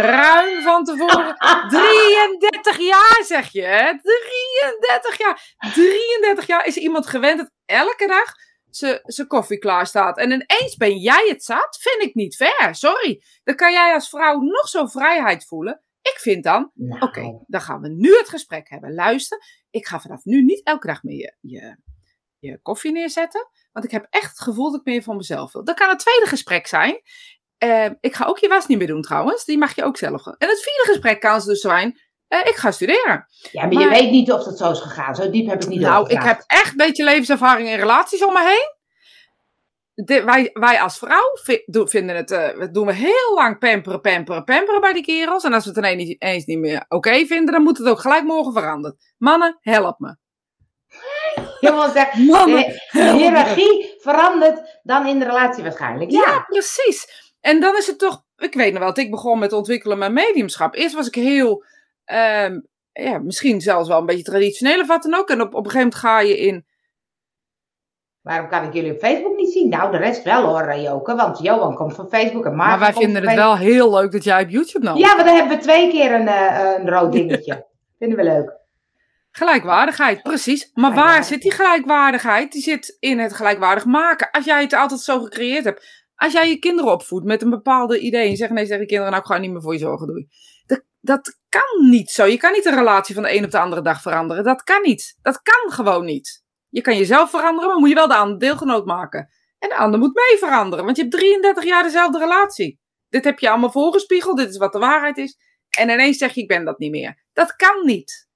[0.01, 1.37] ruim van tevoren.
[1.69, 3.99] 33 jaar zeg je, hè?
[4.01, 5.55] 33 jaar.
[5.75, 8.35] 33 jaar is iemand gewend dat elke dag
[9.03, 10.19] zijn koffie klaar staat.
[10.19, 11.79] En ineens ben jij het zat?
[11.81, 12.75] Vind ik niet fair.
[12.75, 13.23] Sorry.
[13.45, 15.83] Dan kan jij als vrouw nog zo'n vrijheid voelen.
[16.03, 18.95] Ik vind dan, oké, dan gaan we nu het gesprek hebben.
[18.95, 19.39] Luister,
[19.71, 21.77] ik ga vanaf nu niet elke dag meer je, je,
[22.39, 23.49] je koffie neerzetten.
[23.73, 25.65] Want ik heb echt het gevoel dat ik meer van mezelf wil.
[25.65, 27.01] Dan kan het tweede gesprek zijn.
[27.59, 29.45] eh, ik ga ook je was niet meer doen trouwens.
[29.45, 30.27] Die mag je ook zelf.
[30.27, 31.99] En het vierde gesprek kan dus zijn.
[32.29, 33.27] eh, ik ga studeren.
[33.53, 35.15] Ja, maar, je weet niet of dat zo is gegaan.
[35.15, 38.33] Zo diep heb ik niet Nou, ik heb echt een beetje levenservaring in relaties om
[38.33, 38.81] me heen.
[40.07, 41.31] De- wij, wij als vrouw
[41.87, 45.45] vinden het, dat doen we heel lang pamperen, pamperen, pamperen bij die kerels.
[45.45, 48.01] En als we het ineens niet, eens niet meer oké vinden, dan moet het ook
[48.01, 48.99] gelijk morgen veranderen.
[49.19, 50.17] Mannen, help me.
[51.67, 56.11] Je wil zeggen, Mannen, de hiërarchie verandert dan in de relatie waarschijnlijk.
[56.11, 56.45] Ja, Ja.
[56.49, 57.31] precies.
[57.41, 60.13] En dan is het toch, ik weet nog wel, dat ik begon met ontwikkelen mijn
[60.13, 60.75] mediumschap.
[60.75, 61.65] Eerst was ik heel,
[62.05, 62.61] ehm,
[62.93, 65.31] ja, misschien zelfs wel een beetje traditioneel of wat dan ook.
[65.31, 66.67] En op, op een gegeven moment ga je in,
[68.23, 69.69] Waarom kan ik jullie op Facebook niet zien?
[69.69, 71.15] Nou, de rest wel hoor, Joke.
[71.15, 74.25] Want Johan komt van Facebook en Maarten maar wij vinden het wel heel leuk dat
[74.25, 74.99] jij op YouTube nou.
[74.99, 77.67] Ja, maar dan hebben we twee keer een, eh, een rood dingetje.
[77.99, 78.61] Vinden we leuk.
[79.33, 80.71] Gelijkwaardigheid, precies.
[80.75, 82.53] Maar waar zit die gelijkwaardigheid?
[82.53, 84.31] Die zit in het gelijkwaardig maken.
[84.31, 86.05] Als jij het altijd zo gecreëerd hebt.
[86.15, 88.29] Als jij je kinderen opvoedt met een bepaalde idee.
[88.29, 90.29] En zegt nee je kinderen, nou ik ga niet meer voor je zorgen, doei.
[90.67, 92.25] Dat, dat kan niet zo.
[92.25, 94.45] Je kan niet een relatie van de een op de andere dag veranderen.
[94.45, 95.19] Dat kan niet.
[95.23, 96.45] Dat kan gewoon niet.
[96.69, 99.29] Je kan jezelf veranderen, maar moet je wel de ander deelgenoot maken.
[99.59, 100.85] En de ander moet mee veranderen.
[100.85, 102.81] Want je hebt 33 jaar dezelfde relatie.
[103.09, 104.37] Dit heb je allemaal voorgespiegeld.
[104.37, 105.39] Dit is wat de waarheid is.
[105.69, 107.25] En ineens zeg je, ik ben dat niet meer.
[107.33, 108.31] Dat kan niet.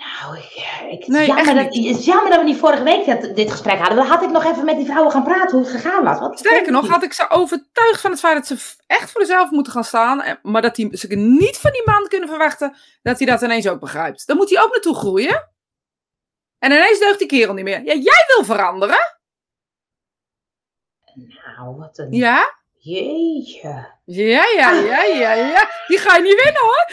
[0.00, 0.44] Nou, ik,
[0.90, 3.50] ik, het, is Nee, jammer dat, is jammer dat we niet vorige week dat, dit
[3.50, 3.96] gesprek hadden.
[3.96, 6.18] Dan had ik nog even met die vrouwen gaan praten hoe het gegaan was.
[6.18, 9.50] Wat Sterker nog, had ik ze overtuigd van het feit dat ze echt voor zichzelf
[9.50, 10.22] moeten gaan staan.
[10.22, 13.68] en- Maar dat die, ze niet van die man kunnen verwachten dat hij dat ineens
[13.68, 14.26] ook begrijpt.
[14.26, 15.48] Dan moet hij ook naartoe groeien.
[16.58, 17.82] En ineens deugt die kerel niet meer.
[17.84, 18.98] Ja, jij wil veranderen.
[21.14, 22.12] Nou, wat een...
[22.12, 22.54] Ja?
[22.78, 23.88] Jeetje.
[24.04, 25.70] Ja, ja, ja, ja, ja.
[25.86, 26.86] Die ga je niet winnen hoor.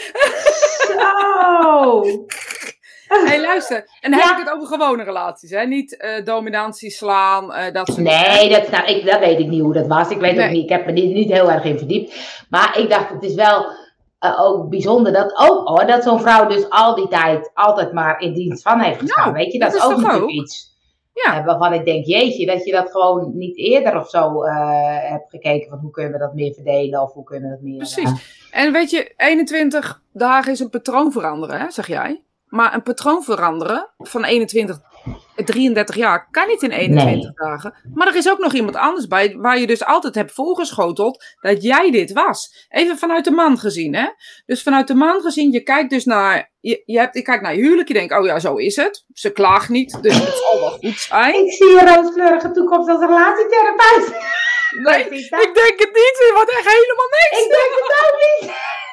[0.86, 2.02] Zo.
[3.08, 3.88] Hé, hey, luister.
[4.00, 4.26] En dan Ja.
[4.28, 5.64] heb ik het over gewone relaties, hè?
[5.66, 7.98] Niet eh, dominantie slaan, eh, dat soort.
[7.98, 10.10] Nee, dat, nou, ik, dat weet ik niet hoe dat was.
[10.10, 10.46] Ik weet Nee.
[10.46, 12.44] ook niet, ik heb me niet, niet heel erg in verdiept.
[12.50, 13.66] Maar ik dacht, het is wel
[14.18, 18.20] eh, ook bijzonder dat ook hoor, dat zo'n vrouw dus al die tijd altijd maar
[18.20, 19.24] in dienst van heeft gestaan.
[19.32, 20.30] Nou, weet je, dat dat, is ook natuurlijk ook?
[20.30, 20.76] iets.
[21.24, 21.44] Ja.
[21.44, 24.44] waarvan ik denk, jeetje, dat je dat gewoon niet eerder of zo
[25.08, 27.76] hebt gekeken van hoe kunnen we dat meer verdelen of hoe kunnen we dat meer...
[27.76, 28.10] Precies.
[28.50, 32.22] En weet je, 21 dagen is een patroon veranderen, hè, zeg jij.
[32.48, 34.80] Maar een patroon veranderen van 21
[35.44, 37.74] 33 jaar kan niet in 21 dagen.
[37.94, 41.62] Maar er is ook nog iemand anders bij, waar je dus altijd hebt voorgeschoteld dat
[41.62, 42.66] jij dit was.
[42.68, 44.06] Even vanuit de man gezien, hè?
[44.46, 47.54] Dus vanuit de man gezien, je kijkt dus naar, je, je, hebt, je kijkt naar
[47.54, 49.04] je huwelijk, je denkt, oh ja, zo is het.
[49.12, 51.44] Ze klaagt niet, dus het zal wel goed zijn.
[51.44, 54.36] Ik zie een rooskleurige toekomst als relatietherapeut.
[54.70, 57.44] Nee, ik denk het niet, je wordt echt helemaal niks.
[57.44, 58.86] Ik denk het ook niet.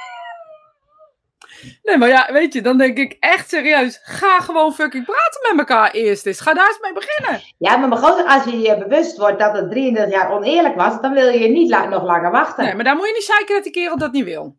[1.84, 4.00] Nee, maar ja, weet je, dan denk ik echt serieus.
[4.04, 6.40] Ga gewoon fucking praten met elkaar eerst eens.
[6.40, 7.42] Ga daar eens mee beginnen.
[7.58, 11.28] Ja, maar als je je bewust wordt dat het 33 jaar oneerlijk was, dan wil
[11.28, 12.64] je niet nog langer wachten.
[12.64, 14.58] Nee, maar daar moet je niet zeiken dat die kerel dat niet wil.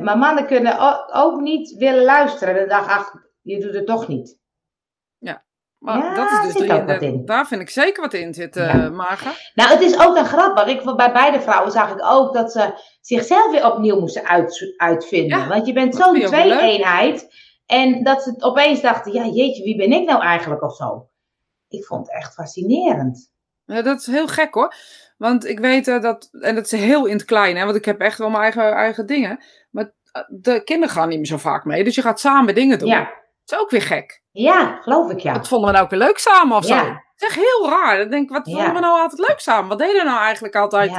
[0.00, 0.78] Maar mannen kunnen
[1.12, 2.60] ook niet willen luisteren.
[2.60, 4.40] En dan ach, je doet het toch niet.
[5.82, 6.66] Maar ja, dat is dus
[6.98, 8.90] drie, daar vind ik zeker wat in zitten, ja.
[9.54, 10.66] Nou, het is ook dan grappig.
[10.66, 15.48] Ik, bij beide vrouwen zag ik ook dat ze zichzelf weer opnieuw moesten uit, uitvinden.
[15.48, 17.34] Want je bent zo'n twee-eenheid.
[17.66, 21.08] En dat ze opeens dachten, ja jeetje, wie ben ik nou eigenlijk of zo.
[21.68, 23.30] Ik vond het echt fascinerend.
[23.64, 24.74] Ja, dat is heel gek hoor.
[25.16, 27.84] Want ik weet uh, dat, en dat is heel in het klein, hè, want ik
[27.84, 29.44] heb echt wel mijn eigen, eigen dingen.
[29.70, 31.84] Maar eh, de kinderen gaan niet meer zo vaak mee.
[31.84, 32.88] Dus je gaat samen dingen doen.
[32.88, 33.21] Ja.
[33.52, 34.22] Is ook weer gek.
[34.30, 35.32] Ja, geloof ik ja.
[35.32, 36.74] Dat vonden we nou ook weer leuk samen of zo.
[36.74, 37.98] Dat is echt heel raar.
[37.98, 39.68] Dan denk ik, wat vonden we nou altijd leuk samen?
[39.68, 40.90] Wat deden we nou eigenlijk altijd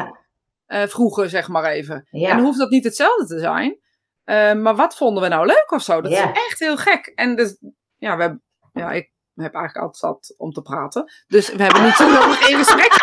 [0.67, 2.07] uh, vroeger, zeg maar even?
[2.11, 3.79] En dan hoeft dat niet hetzelfde te zijn.
[4.25, 6.01] Uh, maar wat vonden we nou leuk of zo?
[6.01, 7.11] Dat is echt heel gek.
[7.15, 7.57] En dus,
[7.97, 11.11] ja, we hebben, ja, ik heb eigenlijk altijd zat om te praten.
[11.27, 12.91] Dus we hebben niet zo nodig in gesprek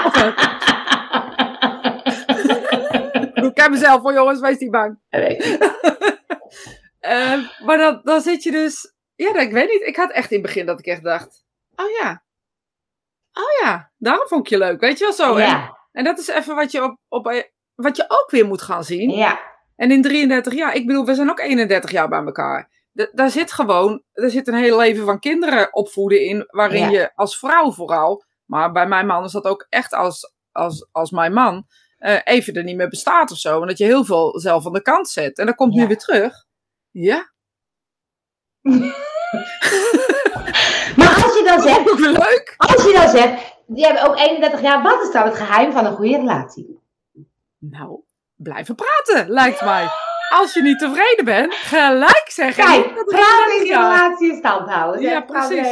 [3.51, 4.99] ik heb mezelf voor jongens, wees niet bang.
[7.01, 9.83] uh, maar dan, dan zit je dus ja, ik weet niet.
[9.83, 12.23] Ik had echt in het begin dat ik echt dacht, oh ja.
[13.33, 14.81] Oh ja, daarom vond ik je leuk.
[14.81, 15.39] Weet je wel zo.
[15.39, 15.65] Ja.
[15.65, 18.85] En, en dat is even wat je, op, op, wat je ook weer moet gaan
[18.85, 19.11] zien.
[19.11, 19.41] Ja.
[19.77, 22.71] En in 33 jaar, ik bedoel, we zijn ook 31 jaar bij elkaar.
[23.13, 27.39] daar zit gewoon, er zit een hele leven van kinderen opvoeden in, waarin je als
[27.39, 31.67] vrouw vooral, maar bij mijn man is dat ook echt als, als, als mijn man,
[31.99, 33.61] uh, even er niet meer bestaat of zo.
[33.61, 35.39] En dat je heel veel zelf aan de kant zet.
[35.39, 36.45] En dan komt nu weer terug.
[36.91, 37.33] Ja,
[40.99, 41.99] maar als je dan zegt.
[41.99, 42.55] Leuk.
[42.57, 43.43] Als je dan zegt.
[43.75, 44.83] Je hebt ook 31 jaar.
[44.83, 46.81] Wat is dan het geheim van een goede relatie?
[47.59, 48.01] Nou,
[48.37, 49.89] blijven praten, lijkt mij.
[50.29, 52.65] Als je niet tevreden bent, gelijk zeggen.
[52.65, 55.01] Kijk, praten in relatie in stand houden.
[55.01, 55.69] Ja, precies.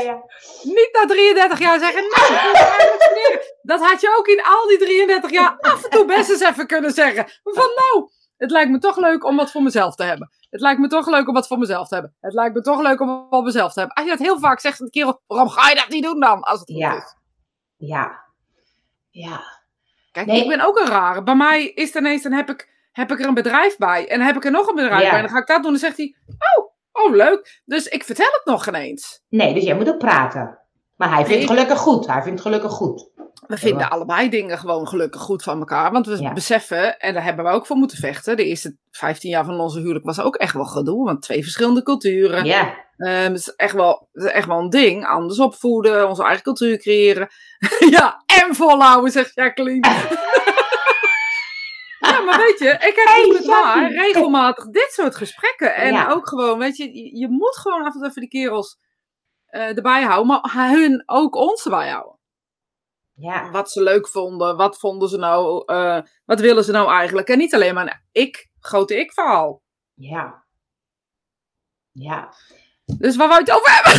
[0.62, 5.57] Niet na 33 jaar zeggen, nee, dat had je ook in al die 33 jaar
[5.61, 7.27] af en toe best eens even kunnen zeggen.
[7.42, 10.31] Van nou, het lijkt me toch leuk om wat voor mezelf te hebben.
[10.50, 12.14] Het lijkt me toch leuk om wat voor mezelf te hebben.
[12.20, 13.96] Het lijkt me toch leuk om wat voor mezelf te hebben.
[13.96, 16.42] Als je dat heel vaak zegt, een kerel, waarom ga je dat niet doen dan?
[16.42, 16.96] Als het ja.
[16.96, 17.14] is.
[17.76, 18.24] Ja.
[19.11, 19.42] Ja.
[20.12, 21.22] Kijk, ik ben ook een rare.
[21.22, 24.08] Bij mij is het ineens, dan heb ik, heb ik er een bedrijf bij.
[24.08, 25.18] En dan heb ik er nog een bedrijf bij.
[25.18, 25.74] En dan ga ik dat doen.
[25.74, 26.70] En dan zegt hij, oh,
[27.04, 27.62] oh leuk.
[27.64, 29.22] Dus ik vertel het nog ineens.
[29.28, 30.58] Nee, dus jij moet ook praten.
[30.96, 32.06] Maar hij vindt het gelukkig goed.
[32.06, 33.11] Hij vindt het gelukkig goed.
[33.46, 35.92] We vinden allebei dingen gewoon gelukkig goed van elkaar.
[35.92, 38.37] Want we beseffen, en daar hebben we ook voor moeten vechten.
[38.37, 41.05] De eerste 15 jaar van onze huwelijk was ook echt wel gedoe.
[41.05, 42.44] Want twee verschillende culturen.
[42.44, 42.87] Ja.
[42.98, 45.07] Um, het, is echt wel, het is echt wel een ding.
[45.07, 47.29] Anders opvoeden, onze eigen cultuur creëren.
[47.90, 49.88] ja, en volhouden, zegt Jacqueline.
[52.01, 55.74] ja, maar weet je, ik heb hey, met haar regelmatig dit soort gesprekken.
[55.74, 58.79] En ook gewoon, weet je, je moet gewoon af en toe even die kerels
[59.51, 60.27] uh, erbij houden.
[60.27, 62.17] Maar hun ook ons erbij houden.
[63.20, 63.50] Ja.
[63.50, 67.28] Wat ze leuk vonden, wat vonden ze nou, uh, wat willen ze nou eigenlijk?
[67.28, 69.62] En niet alleen maar een ik, grote ik-verhaal.
[69.94, 70.44] Ja.
[71.92, 72.33] Ja.
[72.85, 73.92] Dus waar wou je het over hebben?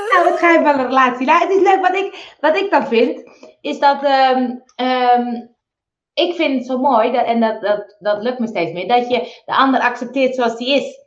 [0.12, 1.26] nou, het geeft wel een relatie.
[1.26, 3.30] Nou, het is leuk, wat ik, wat ik dan vind,
[3.60, 5.54] is dat um, um,
[6.14, 9.08] ik vind het zo mooi, dat, en dat, dat, dat lukt me steeds meer, dat
[9.08, 11.05] je de ander accepteert zoals die is.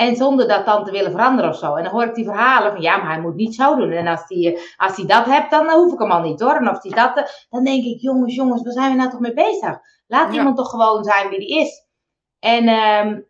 [0.00, 1.74] En zonder dat dan te willen veranderen of zo.
[1.74, 3.90] En dan hoor ik die verhalen van ja, maar hij moet niet zo doen.
[3.90, 6.54] En als hij als die dat hebt, dan hoef ik hem al niet hoor.
[6.54, 9.32] En of hij dat, dan denk ik, jongens, jongens, waar zijn we nou toch mee
[9.32, 9.78] bezig?
[10.06, 11.86] Laat iemand toch gewoon zijn wie die is.
[12.38, 13.28] En um,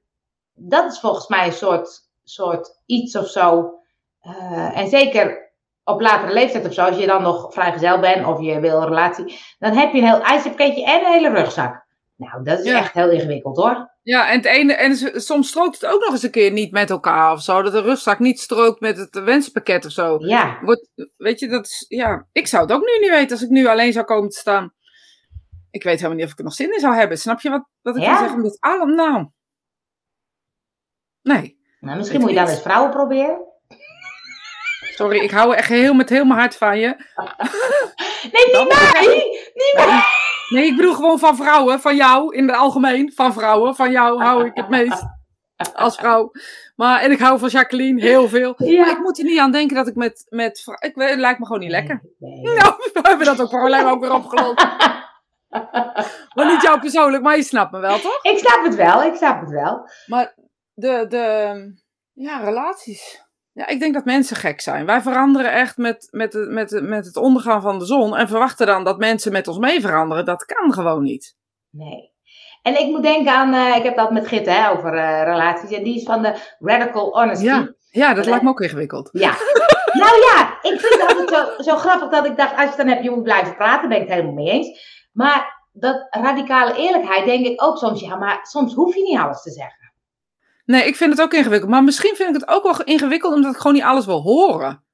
[0.54, 3.74] dat is volgens mij een soort, soort iets of zo.
[4.22, 5.52] Uh, en zeker
[5.84, 8.88] op latere leeftijd of zo, als je dan nog vrijgezel bent of je wil een
[8.88, 11.88] relatie, dan heb je een heel ijzerpakketje en een hele rugzak.
[12.20, 13.90] Nou, dat is echt heel ingewikkeld hoor.
[14.02, 16.90] Ja, en, het ene, en soms strookt het ook nog eens een keer niet met
[16.90, 17.62] elkaar of zo.
[17.62, 20.16] Dat de rugzak niet strookt met het wensenpakket of zo.
[20.18, 20.58] Ja.
[20.62, 23.48] Wordt, weet je, dat is, ja, ik zou het ook nu niet weten als ik
[23.48, 24.72] nu alleen zou komen te staan.
[25.70, 27.18] Ik weet helemaal niet of ik er nog zin in zou hebben.
[27.18, 28.10] Snap je wat, wat ik ja.
[28.10, 28.42] wil zeggen?
[28.42, 29.26] Dit allemaal nou.
[31.22, 31.58] Nee.
[31.80, 33.38] Nou, misschien moet je dan eens vrouwen proberen.
[34.80, 36.86] Sorry, ik hou echt heel met heel mijn hart van je.
[38.32, 39.06] nee, niet mij!
[39.54, 40.28] Niet mij!
[40.50, 43.12] Nee, ik bedoel gewoon van vrouwen, van jou in het algemeen.
[43.14, 45.02] Van vrouwen, van jou hou ik het meest.
[45.74, 46.30] als vrouw.
[46.76, 48.54] Maar, en ik hou van Jacqueline heel veel.
[48.56, 48.80] Ja.
[48.80, 51.38] Maar ik moet er niet aan denken dat ik met, met ik, weet- het lijkt
[51.38, 52.02] me gewoon niet lekker.
[52.18, 52.42] Nee.
[52.42, 54.66] Nou, we hebben dat ook probleem ook weer opgelost.
[56.34, 58.18] Maar niet jou persoonlijk, maar je snapt me wel, toch?
[58.22, 59.88] Ik snap het wel, ik snap het wel.
[60.06, 60.34] Maar
[60.74, 61.54] de, de
[62.12, 63.24] ja, relaties.
[63.52, 64.86] Ja, ik denk dat mensen gek zijn.
[64.86, 68.16] Wij veranderen echt met, met, het- met, met het ondergaan van de zon.
[68.16, 70.24] En verwachten dan dat mensen met ons mee veranderen.
[70.24, 71.36] Dat kan gewoon niet.
[71.70, 72.08] Nee.
[72.62, 75.70] En ik moet denken aan, eh, ik heb dat met Git hè, over eh, relaties.
[75.70, 77.44] En die is van de radical honesty.
[77.44, 79.08] Ja, ja dat lijkt me ook ingewikkeld.
[79.12, 79.30] Ja.
[80.02, 82.76] nou ja, ik vind het altijd zo, zo grappig dat ik dacht, als je het
[82.76, 84.80] dan hebt, je moet blijven praten, ben ik het helemaal mee eens.
[85.12, 89.42] Maar dat radicale eerlijkheid denk ik ook soms, ja, maar soms hoef je niet alles
[89.42, 89.89] te zeggen.
[90.70, 91.70] Nee, ik vind het ook ingewikkeld.
[91.70, 94.84] Maar misschien vind ik het ook wel ingewikkeld omdat ik gewoon niet alles wil horen.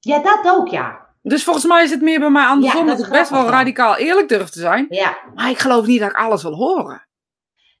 [0.00, 1.04] Ja, dat ook, ja.
[1.22, 2.80] Dus volgens mij is het meer bij mij andersom.
[2.80, 4.86] Ja, dat dat ik best wel radicaal eerlijk durf te zijn.
[4.88, 5.16] Ja.
[5.34, 7.06] Maar ik geloof niet dat ik alles wil horen.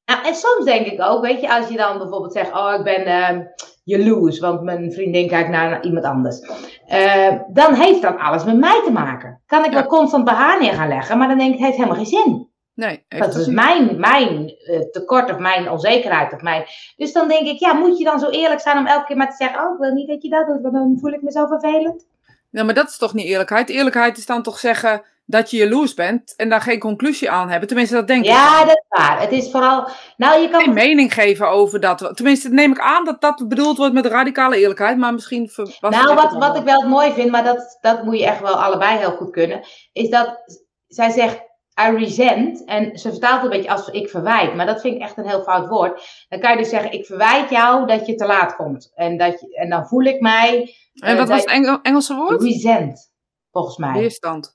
[0.04, 2.84] Nou, en soms denk ik ook, weet je, als je dan bijvoorbeeld zegt, oh, ik
[2.84, 3.40] ben ehm
[3.84, 6.40] jaloers, want mijn vriendin kijkt naar iemand anders.
[6.86, 9.42] Eh, dan heeft dat alles met mij te maken.
[9.46, 9.78] Kan ik Ja.
[9.78, 12.22] wel constant bij haar neer gaan leggen, maar dan denk ik, het heeft helemaal geen
[12.22, 12.50] zin.
[12.76, 16.64] Nee, Dat is mijn, mijn eh, tekort of mijn onzekerheid of mijn...
[16.96, 19.30] Dus dan denk ik, ja, moet je dan zo eerlijk zijn om elke keer maar
[19.30, 21.30] te zeggen, oh, ik wil niet dat je dat doet, want dan voel ik me
[21.30, 22.06] zo vervelend.
[22.50, 23.68] Ja, maar dat is toch niet eerlijkheid?
[23.68, 27.68] Eerlijkheid is dan toch zeggen dat je jaloers bent en daar geen conclusie aan hebben.
[27.68, 28.30] Tenminste, dat denk ik.
[28.30, 29.20] Ja, dat is waar.
[29.20, 30.60] Het is vooral, nou, je kan...
[30.60, 32.10] Geen mening geven over dat.
[32.14, 36.14] Tenminste, neem ik aan dat dat bedoeld wordt met radicale eerlijkheid, maar misschien was Nou,
[36.14, 39.10] wat, wat ik wel mooi vind, maar dat, dat moet je echt wel allebei heel
[39.10, 39.60] goed kunnen,
[39.92, 40.42] is dat
[40.86, 41.45] zij zegt,
[41.80, 45.16] I resent, en ze vertaalt een beetje als ik verwijt, maar dat vind ik echt
[45.16, 46.24] een heel fout woord.
[46.28, 48.92] Dan kan je dus zeggen, ik verwijt jou dat je te laat komt.
[48.94, 51.78] En, dat je, en dan voel ik mij En eh, wat was dat- het Engel-
[51.82, 52.42] Engelse woord?
[52.42, 53.12] resent,
[53.50, 53.92] volgens mij.
[53.92, 54.54] Weerstand.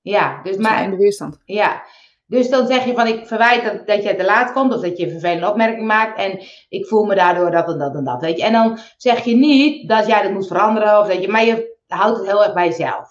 [0.00, 0.82] Ja, dus Maar...
[0.82, 1.38] In de weerstand.
[1.44, 1.82] ja.
[2.26, 4.96] Dus dan zeg je van, ik verwijt dat, dat jij te laat komt, of dat
[4.98, 8.20] je een vervelende opmerking maakt, en ik voel me daardoor dat en dat en dat,
[8.20, 8.44] weet je.
[8.44, 11.76] En dan zeg je niet dat jij dat moet veranderen, of dat je, maar je
[11.86, 13.08] houdt het heel erg bij jezelf.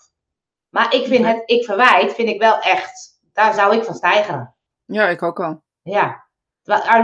[0.70, 4.56] Maar ik vind het, ik verwijt, vind ik wel echt, daar zou ik van stijgen.
[4.86, 5.62] Ja, ik ook al.
[5.82, 6.24] Ja.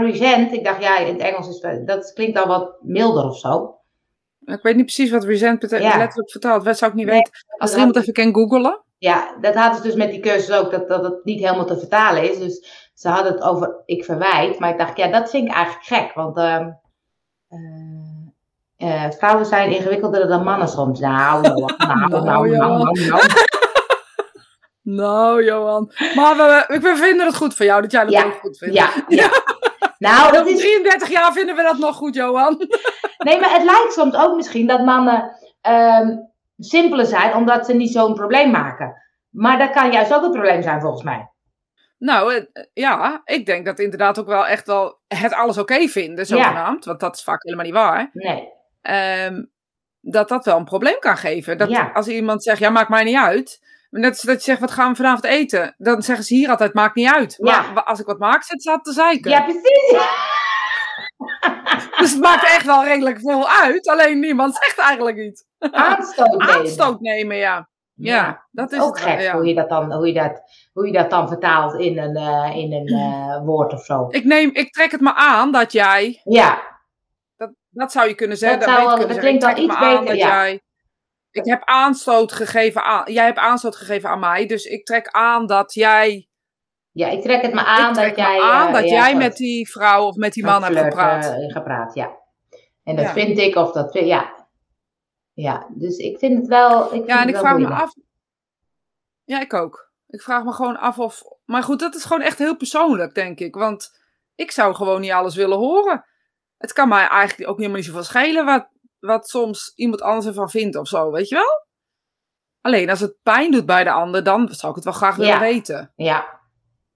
[0.00, 3.74] Resent, ik dacht, ja, in het Engels is dat klinkt al wat milder of zo.
[4.44, 5.98] Ik weet niet precies wat resent betekent, Ja.
[5.98, 6.64] letterlijk vertaald.
[6.64, 7.32] Dat zou ik niet Nee, weten.
[7.58, 8.82] Als er iemand even kan googelen.
[8.98, 11.78] Ja, dat hadden ze dus met die cursus ook, dat, dat het niet helemaal te
[11.78, 12.38] vertalen is.
[12.38, 14.58] Dus ze hadden het over ik verwijt.
[14.58, 16.14] Maar ik dacht, ja, dat vind ik eigenlijk gek.
[16.14, 16.70] Want ehm,
[17.48, 21.00] eh, eh, vrouwen zijn ingewikkelder dan mannen soms.
[21.00, 22.78] Nou, nou, nou, nou, nou, Johan.
[22.82, 23.22] nou, nou.
[24.82, 25.92] Nou, Johan.
[26.14, 28.74] Maar we, we vinden het goed voor jou, dat jij dat Ja, ook goed vindt.
[28.74, 29.30] Ja, ja.
[29.98, 32.56] Nou, dat Over is, 33 jaar vinden we dat nog goed, Johan.
[33.26, 36.16] nee, maar het lijkt soms ook misschien dat mannen ehm,
[36.58, 39.02] simpeler zijn, omdat ze niet zo'n probleem maken.
[39.30, 41.30] Maar dat kan juist ook een probleem zijn, volgens mij.
[41.98, 46.26] Nou, eh, ja, ik denk dat inderdaad ook wel echt wel het alles oké vinden,
[46.26, 46.84] zogenaamd.
[46.84, 48.10] Want dat is vaak helemaal niet waar.
[48.12, 48.48] Nee.
[48.82, 49.42] Ehm,
[50.00, 51.58] dat dat wel een probleem kan geven.
[51.58, 51.90] Dat Ja.
[51.94, 53.60] als iemand zegt, ja, maakt mij niet uit.
[53.90, 55.74] Net als dat je zegt, wat gaan we vanavond eten?
[55.78, 57.36] Dan zeggen ze hier altijd, maakt niet uit.
[57.38, 57.80] Maar Ja.
[57.80, 59.30] als ik wat maak, zit ze te zeiken.
[59.30, 59.98] Ja, precies.
[61.98, 63.88] Dus het maakt echt wel redelijk veel uit.
[63.88, 65.44] Alleen niemand zegt eigenlijk iets.
[65.58, 66.54] Aanstoot nemen.
[66.54, 67.68] Aanstoot nemen, ja.
[67.94, 69.32] Ja, dat is ook het gek ja.
[69.32, 72.56] hoe, je dat dan, hoe, je dat, hoe je dat dan vertaalt in een, eh,
[72.56, 74.06] in een eh, woord of zo.
[74.10, 76.20] Ik, neem, ik trek het maar aan dat jij...
[76.24, 76.62] Ja,
[77.36, 78.58] Dat, dat zou je kunnen zeggen.
[78.58, 80.60] Dat Dat, zou dat klinkt wel iets aan beter, dat jij...
[81.30, 83.12] Ik heb aanstoot gegeven aan...
[83.12, 84.46] Jij hebt aanstoot gegeven aan mij.
[84.46, 86.28] Dus ik trek aan dat jij...
[86.90, 88.40] ja, ik trek het maar aan ik trek dat me jij...
[88.40, 91.24] aan eh, dat ja, jij met die vrouw of met die man hebt gepraat.
[91.24, 92.18] eh, gepraat, ja.
[92.84, 93.12] En dat Ja.
[93.12, 93.94] vind ik of dat...
[93.94, 94.38] Ja.
[95.32, 96.84] Ja, dus ik vind het wel...
[96.84, 97.92] Ik vind ja, en ik vraag me af...
[99.24, 99.90] Ja, ik ook.
[100.06, 101.22] Ik vraag me gewoon af of...
[101.44, 103.54] Maar goed, dat is gewoon echt heel persoonlijk, denk ik.
[103.54, 103.90] Want
[104.34, 106.04] ik zou gewoon niet alles willen horen.
[106.58, 108.68] Het kan mij eigenlijk ook helemaal niet zoveel schelen wat,
[109.00, 111.68] wat soms iemand anders ervan vindt of zo, weet je wel?
[112.60, 115.32] Alleen als het pijn doet bij de ander, dan zou ik het wel graag willen
[115.32, 115.40] Ja.
[115.40, 115.92] weten.
[115.96, 116.40] Ja,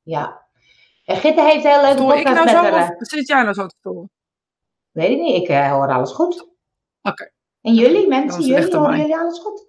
[0.03, 0.43] ja.
[1.05, 2.83] En Gitte heeft heel leuke Stoor ik podcast nou met zo haar.
[2.83, 4.11] of eh, zit jij nou zo te storen?
[4.91, 6.49] Weet ik niet, ik eh, hoor alles goed.
[7.03, 7.31] Oké.
[7.61, 9.67] En jullie, mensen, jullie, horen jullie alles goed?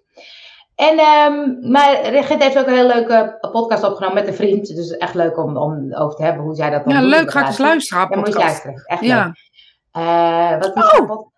[0.74, 4.66] En, ehm maar Regit heeft ook een heel leuke podcast opgenomen met een vriend.
[4.66, 7.30] Dus echt leuk om, om over te hebben hoe zij dat dan Ja, leuk.
[7.30, 8.44] Ga ik eens luisteren, Ja, moet je podcast.
[8.64, 8.84] luisteren.
[8.84, 9.34] Echt Ja, leuk.
[9.90, 11.34] Eh, wat is Oh!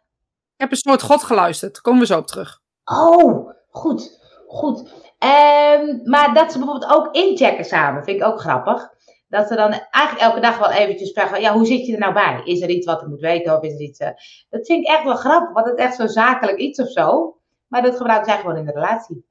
[0.58, 1.72] Ik heb een soort God geluisterd.
[1.72, 2.60] Daar komen we zo op terug.
[2.84, 4.18] Oh, goed.
[4.46, 4.90] Goed.
[5.18, 8.88] Ehm, maar dat ze bijvoorbeeld ook inchecken samen, vind ik ook grappig.
[9.28, 12.12] Dat ze dan eigenlijk elke dag wel eventjes vragen, ja, hoe zit je er nou
[12.12, 12.40] bij?
[12.44, 13.98] Is er iets wat ik moet weten of is er iets...
[13.98, 14.10] eh,
[14.48, 17.36] Dat vind ik echt wel grappig, want het is echt zo'n zakelijk iets of zo.
[17.66, 19.26] Maar dat gebruiken zij gewoon in de relatie.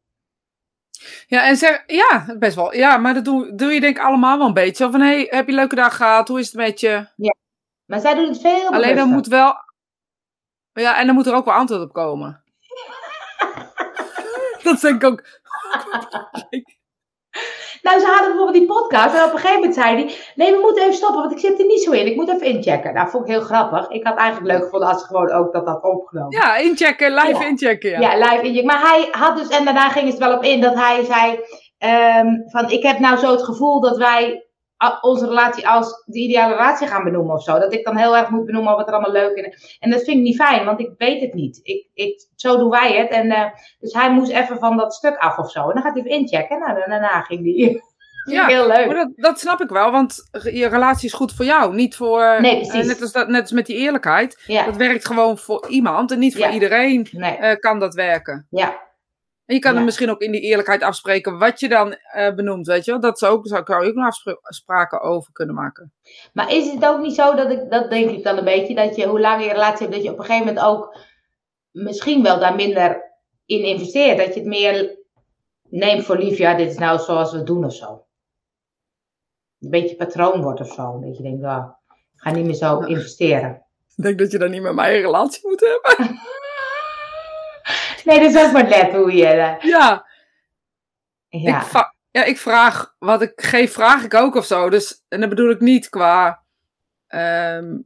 [1.27, 2.73] Ja, en zeg, ja, best wel.
[2.73, 4.83] Ja, maar dat doe, doe je denk ik allemaal wel een beetje.
[4.83, 6.27] Zo van, hey, heb je een leuke dag gehad?
[6.27, 7.07] Hoe is het met je?
[7.85, 9.53] Maar zij doen het veel Alleen dan moet wel,
[10.81, 12.43] Ja, en dan moet er ook wel antwoord op komen.
[14.63, 15.23] dat denk ik ook.
[17.81, 20.15] Nou, ze hadden bijvoorbeeld die podcast en op een gegeven moment zei hij...
[20.35, 22.05] Nee, we moeten even stoppen, want ik zit er niet zo in.
[22.05, 22.93] Ik moet even inchecken.
[22.93, 23.89] Nou, vond ik heel grappig.
[23.89, 26.31] Ik had eigenlijk leuk gevonden als ze gewoon ook dat had opgenomen.
[26.37, 27.45] Ja, inchecken, live Ja.
[27.47, 27.89] inchecken.
[27.89, 27.99] Ja.
[27.99, 28.65] Ja, live inchecken.
[28.65, 31.39] Maar hij had dus, en daarna ging het wel op in, dat hij zei...
[31.77, 34.46] ehm, van, ik heb nou zo het gevoel dat wij
[35.01, 37.59] onze relatie als de ideale relatie gaan benoemen of zo.
[37.59, 39.77] Dat ik dan heel erg moet benoemen wat er allemaal leuk is.
[39.79, 41.59] En dat vind ik niet fijn, want ik weet het niet.
[41.63, 43.09] Ik, ik, zo doen wij het.
[43.09, 43.45] En, eh,
[43.79, 45.59] dus hij moest even van dat stuk af of zo.
[45.67, 46.59] En dan gaat hij even inchecken.
[46.59, 47.81] Nou, en daarna ging hij...
[48.27, 48.85] Ja, heel leuk.
[48.85, 52.37] Maar dat, dat snap ik wel, want je relatie is goed voor jou, niet voor...
[52.41, 52.73] Nee, precies.
[52.81, 54.43] eh, net, als dat, net als met die eerlijkheid.
[54.47, 56.51] Ja, Dat werkt gewoon voor iemand en niet voor Ja.
[56.51, 57.35] iedereen nee.
[57.37, 58.47] eh, kan dat werken.
[58.49, 58.79] Ja,
[59.47, 59.77] En je kan Ja.
[59.79, 62.99] er misschien ook in die eerlijkheid afspreken wat je dan eh, benoemt, weet je wel.
[62.99, 65.93] Dat zou, ook, zou, zou je ook nog afspra- afspraken over kunnen maken.
[66.33, 68.95] maar is het ook niet zo dat ik, dat denk ik dan een beetje, dat
[68.95, 70.97] je hoe langer je relatie hebt, dat je op een gegeven moment ook
[71.71, 73.11] misschien wel daar minder
[73.45, 74.17] in investeert.
[74.17, 74.97] Dat je het meer
[75.69, 78.05] neemt voor lief, ja, dit is nou zoals we doen of zo.
[79.59, 80.99] Een beetje patroon wordt of zo.
[80.99, 83.65] Dat je denkt, ja, ik ga niet meer zo investeren.
[83.95, 86.15] Ik denk dat je dan niet met mij een relatie moet hebben.
[88.07, 89.25] Nee, dat is maar net hoe je.
[89.27, 90.05] eh, Ja,
[91.29, 91.61] ja.
[91.61, 94.69] Ik, ja, ik vraag wat ik geef, vraag ik ook of zo.
[94.69, 96.43] Dus, en dat bedoel ik niet qua.
[97.07, 97.77] ehm,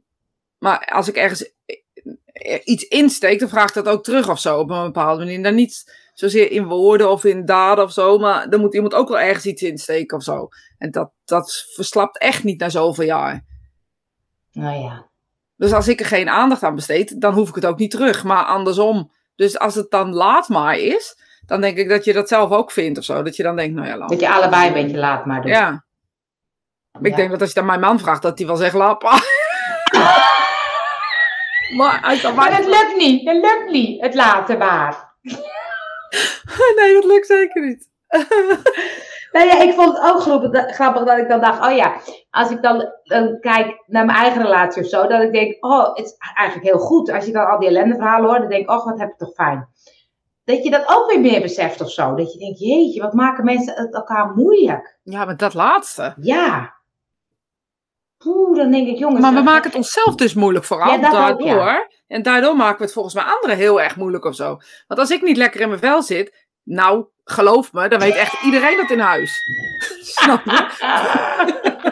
[0.58, 1.52] maar als ik ergens
[2.64, 5.42] iets insteek, dan vraag ik dat ook terug of zo op een bepaalde manier.
[5.42, 9.08] Dan niet zozeer in woorden of in daden of zo, maar dan moet iemand ook
[9.08, 10.48] wel ergens iets insteken of zo.
[10.78, 13.44] En dat, dat verslapt echt niet na zoveel jaar.
[14.52, 15.06] Nou ja.
[15.56, 18.24] Dus als ik er geen aandacht aan besteed, dan hoef ik het ook niet terug.
[18.24, 19.12] Maar andersom.
[19.36, 21.16] Dus als het dan laat maar is,
[21.46, 23.22] dan denk ik dat je dat zelf ook vindt of zo.
[23.22, 25.50] Dat je dan denkt, nou ja, laat Dat je allebei een beetje laat maar doet.
[25.50, 25.84] ja.
[27.00, 27.16] Ik Ja.
[27.16, 29.18] denk dat als je dan mijn man vraagt, dat hij wel zegt lappa.
[31.76, 32.00] maar
[32.36, 33.26] Maar dat lukt niet.
[33.26, 34.00] Dat lukt niet.
[34.00, 35.10] Het laten maar.
[36.76, 37.88] Nee, dat lukt zeker niet.
[39.32, 41.94] Nou ja, ik vond het ook grappig, grappig dat ik dan dacht, oh ja,
[42.32, 45.94] als ik dan, dan kijk naar mijn eigen relatie of zo, dat ik denk, oh,
[45.94, 47.10] het is eigenlijk heel goed.
[47.10, 49.34] Als je dan al die ellendeverhalen hoort, dan denk ik, oh, wat heb je toch
[49.34, 49.68] fijn.
[50.44, 52.14] Dat je dat ook weer meer beseft of zo.
[52.14, 54.98] Dat je denkt, jeetje, wat maken mensen het elkaar moeilijk.
[55.02, 56.14] Ja, maar dat laatste.
[56.20, 56.74] Ja.
[58.18, 59.20] Poeh, dan denk ik, jongens.
[59.20, 61.88] Maar we maken het onszelf dus moeilijk vooral Ja, ook, daardoor.
[62.06, 64.58] En daardoor maken we het volgens mij anderen heel erg moeilijk of zo.
[64.86, 68.42] Want als ik niet lekker in mijn vel zit, nou, geloof me, dan weet echt
[68.42, 69.42] iedereen dat in huis.
[70.16, 71.90] Snap je?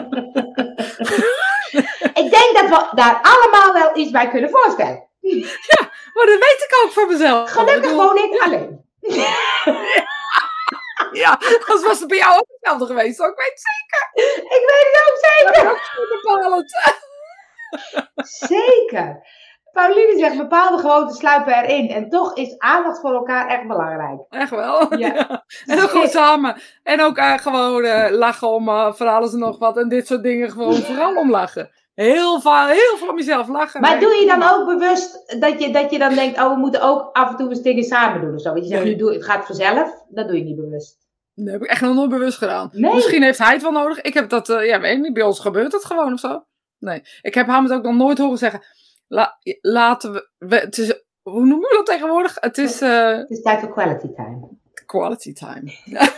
[2.21, 5.07] Ik denk dat we daar allemaal wel iets bij kunnen voorstellen.
[6.13, 7.51] Maar dat weet ik ook van mezelf.
[7.51, 8.85] Gelukkig bedoel, woon ik alleen.
[11.11, 13.19] Ja, anders was het bij jou ook hetzelfde geweest.
[13.19, 15.55] Ik weet het Ik weet het ook zeker.
[15.55, 15.71] zeker.
[15.71, 16.73] ook bepalend.
[18.15, 19.27] Zeker.
[19.71, 21.89] Pauline zegt, bepaalde gewoonten sluipen erin.
[21.89, 24.19] En toch is aandacht voor elkaar echt belangrijk.
[24.29, 24.97] Echt wel.
[24.97, 25.09] Ja.
[25.65, 25.73] Ja.
[25.75, 26.61] En ook gewoon samen.
[26.83, 29.77] En ook eh, gewoon eh, lachen om uh, van alles en nog wat.
[29.77, 31.69] En dit soort dingen gewoon vooral om lachen.
[31.93, 33.81] Heel veel, heel veel om jezelf lachen.
[33.81, 36.81] Maar doe je dan ook bewust dat je, dat je dan denkt, oh, we moeten
[36.81, 38.51] ook af en toe eens dingen samen doen of zo?
[38.51, 38.91] Want je zegt, Nee.
[38.93, 40.03] nu doe, het gaat vanzelf.
[40.09, 40.97] Dat doe je niet bewust.
[41.35, 42.69] Dat heb ik echt nog nooit bewust gedaan.
[42.71, 42.93] Nee.
[42.93, 44.01] Misschien heeft hij het wel nodig.
[44.01, 45.13] Ik heb dat, eh, ja, weet niet.
[45.13, 46.43] Bij ons gebeurt dat gewoon of zo.
[46.79, 47.01] Nee.
[47.21, 48.61] Ik heb hem het ook nog nooit horen zeggen.
[49.13, 52.37] La, laten we, we- het is, hoe noemen we dat tegenwoordig?
[52.39, 54.47] Het is eh, Het is tijd voor quality time.
[54.85, 55.71] quality time.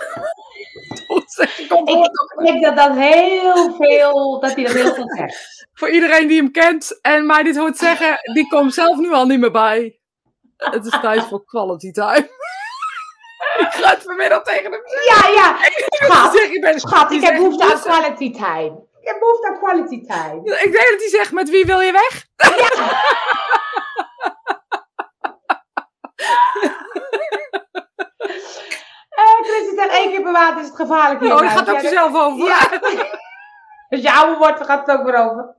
[1.08, 5.68] Ik Ik denk dat dat heel veel, dat hij dat heel veel zegt.
[5.74, 9.26] Voor iedereen die hem kent en mij dit hoort zeggen, die komt zelf nu al
[9.26, 10.00] niet meer bij.
[10.58, 12.30] Het is tijd voor quality time.
[13.60, 15.58] Ik ga het vanmiddag tegen hem Ja, ja.
[15.90, 16.56] Schat, zeggen.
[16.56, 18.88] Ik, ben, schat, ik heb behoefte aan quality time.
[19.04, 20.42] Ik heb behoefte aan quality time.
[20.44, 22.26] Ik denk dat hij zegt, met wie wil je weg?
[29.14, 31.34] Eh, Chris zegt één keer per maand is het gevaarlijk hier.
[31.34, 32.46] Oh, je gaat ook Ja, jezelf over.
[32.46, 32.80] Ja.
[33.90, 35.56] Als je ouder wordt, dan gaat het ook weer over.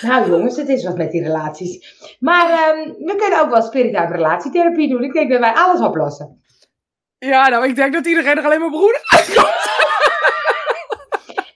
[0.08, 1.98] nou jongens, het is wat met die relaties.
[2.20, 5.02] Maar ehm, we kunnen ook wel spirituele relatietherapie doen.
[5.02, 6.39] Ik denk dat wij alles oplossen.
[7.28, 9.68] Ja, nou, ik denk dat iedereen er alleen maar broeder uitkomt.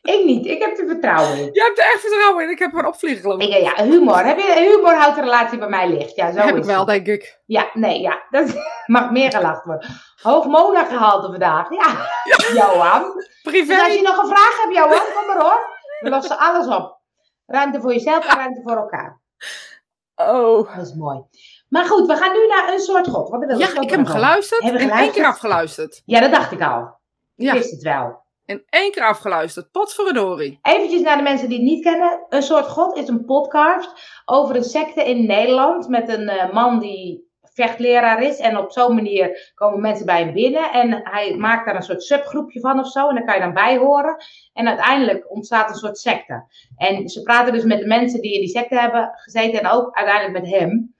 [0.03, 1.49] Ik niet, ik heb er vertrouwen in.
[1.53, 2.51] Je hebt er echt vertrouwen in.
[2.51, 3.49] Ik heb er opvliegen, geloof ik.
[3.49, 4.25] Ik, ja, humor.
[4.25, 6.15] Heb je, humor houdt de relatie bij mij licht.
[6.15, 6.87] Ja, zo heb is ik wel, het.
[6.89, 7.41] denk ik.
[7.47, 8.23] Ja, nee, ja.
[8.31, 8.55] Dat
[8.87, 9.91] mag meer gelacht worden.
[10.23, 11.71] Hoog Mona-gehalte vandaag.
[11.71, 12.09] Ja,
[12.55, 13.25] Johan.
[13.43, 13.75] Privé.
[13.75, 15.79] Dus als je nog een vraag hebt, Johan, kom maar hoor.
[16.01, 16.99] We lossen alles op.
[17.47, 19.21] Ruimte voor jezelf en ruimte voor elkaar.
[20.15, 20.77] Oh.
[20.77, 21.19] Dat is mooi.
[21.75, 23.29] Maar goed, we gaan nu naar een soort god.
[23.31, 25.27] Wil Ja, ik heb hem geluisterd en één keer geluisterd?
[25.27, 26.03] afgeluisterd.
[26.05, 26.81] Ja, dat dacht ik al.
[27.37, 27.53] Ik Ja.
[27.53, 28.23] wist het wel.
[28.47, 29.71] In één keer afgeluisterd.
[29.71, 30.59] Potverdorie.
[30.63, 32.27] Eventjes naar de mensen die het niet kennen.
[32.29, 33.93] Een soort God is een podcast
[34.25, 35.89] over een secte in Nederland.
[35.89, 38.39] Met een eh, man die vechtleraar is.
[38.39, 40.73] En op zo'n manier komen mensen bij hem binnen.
[40.73, 43.09] En hij maakt daar een soort subgroepje van of zo.
[43.09, 44.17] En daar kan je dan bij horen.
[44.53, 46.45] En uiteindelijk ontstaat een soort secte.
[46.77, 49.61] En ze praten dus met de mensen die in die secte hebben gezeten.
[49.61, 50.94] En ook uiteindelijk met hem.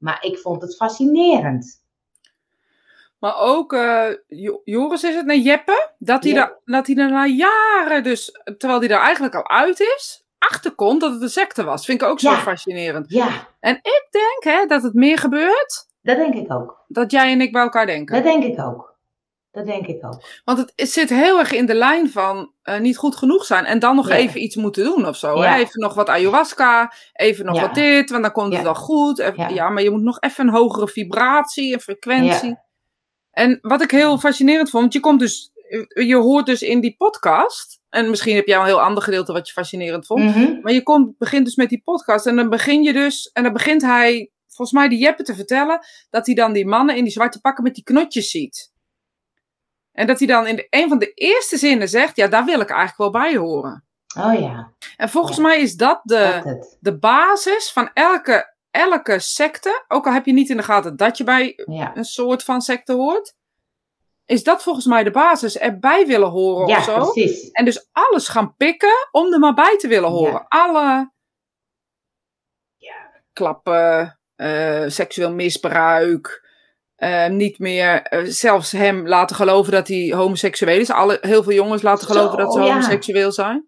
[0.00, 1.78] Maar ik vond het fascinerend.
[3.18, 4.06] Maar ook uh,
[4.64, 6.38] Joris is het, nee Jeppe, dat hij, Ja.
[6.38, 11.00] daar, dat hij er na jaren dus, terwijl hij er eigenlijk al uit is, achterkomt
[11.00, 11.84] dat het een secte was.
[11.84, 12.36] Vind ik ook zo Ja.
[12.36, 13.10] fascinerend.
[13.10, 16.84] Ja, En ik denk hè, dat het meer gebeurt dat denk ik ook.
[16.88, 18.14] dat jij en ik bij elkaar denken.
[18.14, 18.89] Dat denk ik ook.
[19.52, 20.22] Dat denk ik ook.
[20.44, 23.64] Want het, het zit heel erg in de lijn van eh, niet goed genoeg zijn
[23.64, 24.14] en dan nog Ja.
[24.14, 25.42] even iets moeten doen of zo.
[25.42, 25.58] Ja.
[25.58, 27.60] Even nog wat ayahuasca, even nog Ja.
[27.60, 29.18] wat dit, want dan komt het wel goed.
[29.18, 29.68] Even- Ja.
[29.68, 32.56] maar je moet nog even een hogere vibratie en frequentie.
[33.30, 35.50] En wat ik heel fascinerend vond, je komt dus,
[35.88, 39.46] je hoort dus in die podcast, en misschien heb jij een heel ander gedeelte wat
[39.46, 40.60] je fascinerend vond, Mhm.
[40.62, 43.52] maar je komt, begint dus met die podcast en dan begin je dus, en dan
[43.52, 45.78] begint hij, volgens mij die Jeppe te vertellen,
[46.10, 48.72] dat hij dan die mannen in die zwarte pakken met die knotjes ziet.
[49.92, 52.60] En dat hij dan in de, een van de eerste zinnen zegt, ja, daar wil
[52.60, 53.84] ik eigenlijk wel bij horen.
[54.18, 55.42] Oh ja, En volgens Ja.
[55.42, 60.32] mij is dat de, dat de basis van elke, elke secte, ook al heb je
[60.32, 63.34] niet in de gaten dat je bij Ja, een soort van secte hoort,
[64.24, 65.58] is dat volgens mij de basis.
[65.58, 66.94] Erbij willen horen ja of zo.
[67.12, 67.50] precies.
[67.50, 70.48] En dus alles gaan pikken om er maar bij te willen horen.
[70.48, 71.10] Alle
[72.76, 73.10] Ja.
[73.32, 76.48] klappen, eh, seksueel misbruik.
[77.00, 80.90] Eh, niet meer eh, zelfs hem laten geloven dat hij homoseksueel is.
[80.90, 82.66] Alle, heel veel jongens laten Zo, geloven dat ze ja.
[82.66, 83.66] homoseksueel zijn.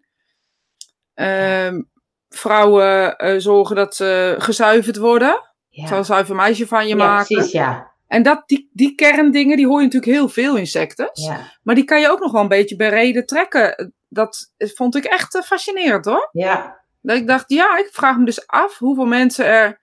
[1.13, 1.81] Ehm,
[2.29, 5.41] vrouwen eh, zorgen dat ze gezuiverd worden.
[5.69, 7.35] Ja, Zo'n zuiver meisje van je ja maken.
[7.35, 7.91] precies, ja.
[8.07, 11.25] En dat, die, die kerndingen, die hoor je natuurlijk heel veel in sectes.
[11.25, 13.93] Ja, Maar die kan je ook nog wel een beetje bereden trekken.
[14.09, 16.29] Dat vond ik echt eh, fascinerend hoor.
[16.31, 19.81] ja, Dat ik dacht, ja, ik vraag me dus af hoeveel mensen er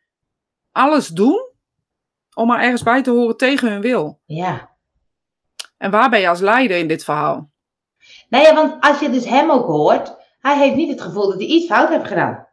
[0.72, 1.49] alles doen
[2.40, 4.20] om maar ergens bij te horen tegen hun wil.
[4.26, 4.68] ja.
[5.78, 7.50] En waar ben je als leider in dit verhaal?
[8.28, 11.38] Nee, ja, want als je dus hem ook hoort, hij heeft niet het gevoel dat
[11.38, 12.46] hij iets fout heeft gedaan.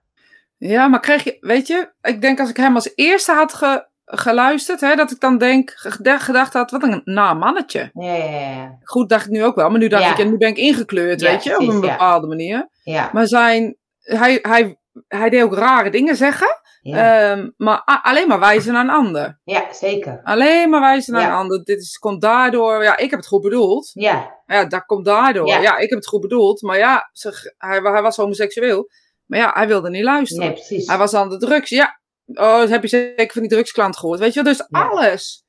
[0.57, 3.87] Ja, maar kreeg je, weet je, ik denk als ik hem als eerste had ge-
[4.05, 7.89] geluisterd, hè, dat ik dan denk, ged- gedacht had, wat een na mannetje.
[7.93, 8.77] Ja, ja, ja.
[8.83, 10.11] Goed, dacht ik nu ook wel, maar nu dacht Ja.
[10.11, 12.69] ik, ja, nu ben ik ingekleurd, Ja, weet je, op een bepaalde manier.
[12.83, 14.77] Ja, Maar zijn, hij, hij,
[15.07, 16.47] hij deed ook rare dingen zeggen,
[16.81, 19.39] ja, ehm, maar alleen maar wijzen naar een ander.
[19.43, 20.19] ja zeker.
[20.23, 21.27] Alleen maar wijzen naar Ja.
[21.27, 21.63] een ander.
[21.63, 23.89] Dit is, komt daardoor, ja, ik heb het goed bedoeld.
[23.93, 25.47] Ja, Ja, dat komt daardoor.
[25.47, 25.59] Ja.
[25.61, 28.89] Ja, ik heb het goed bedoeld, maar ja, zeg, hij, hij was homoseksueel.
[29.25, 30.45] Maar ja, hij wilde niet luisteren.
[30.45, 30.87] nee, precies.
[30.87, 31.69] Hij was aan de drugs.
[31.69, 34.19] Ja, oh, dat heb je zeker van die drugsklant gehoord.
[34.19, 35.45] Weet je wel, dus alles.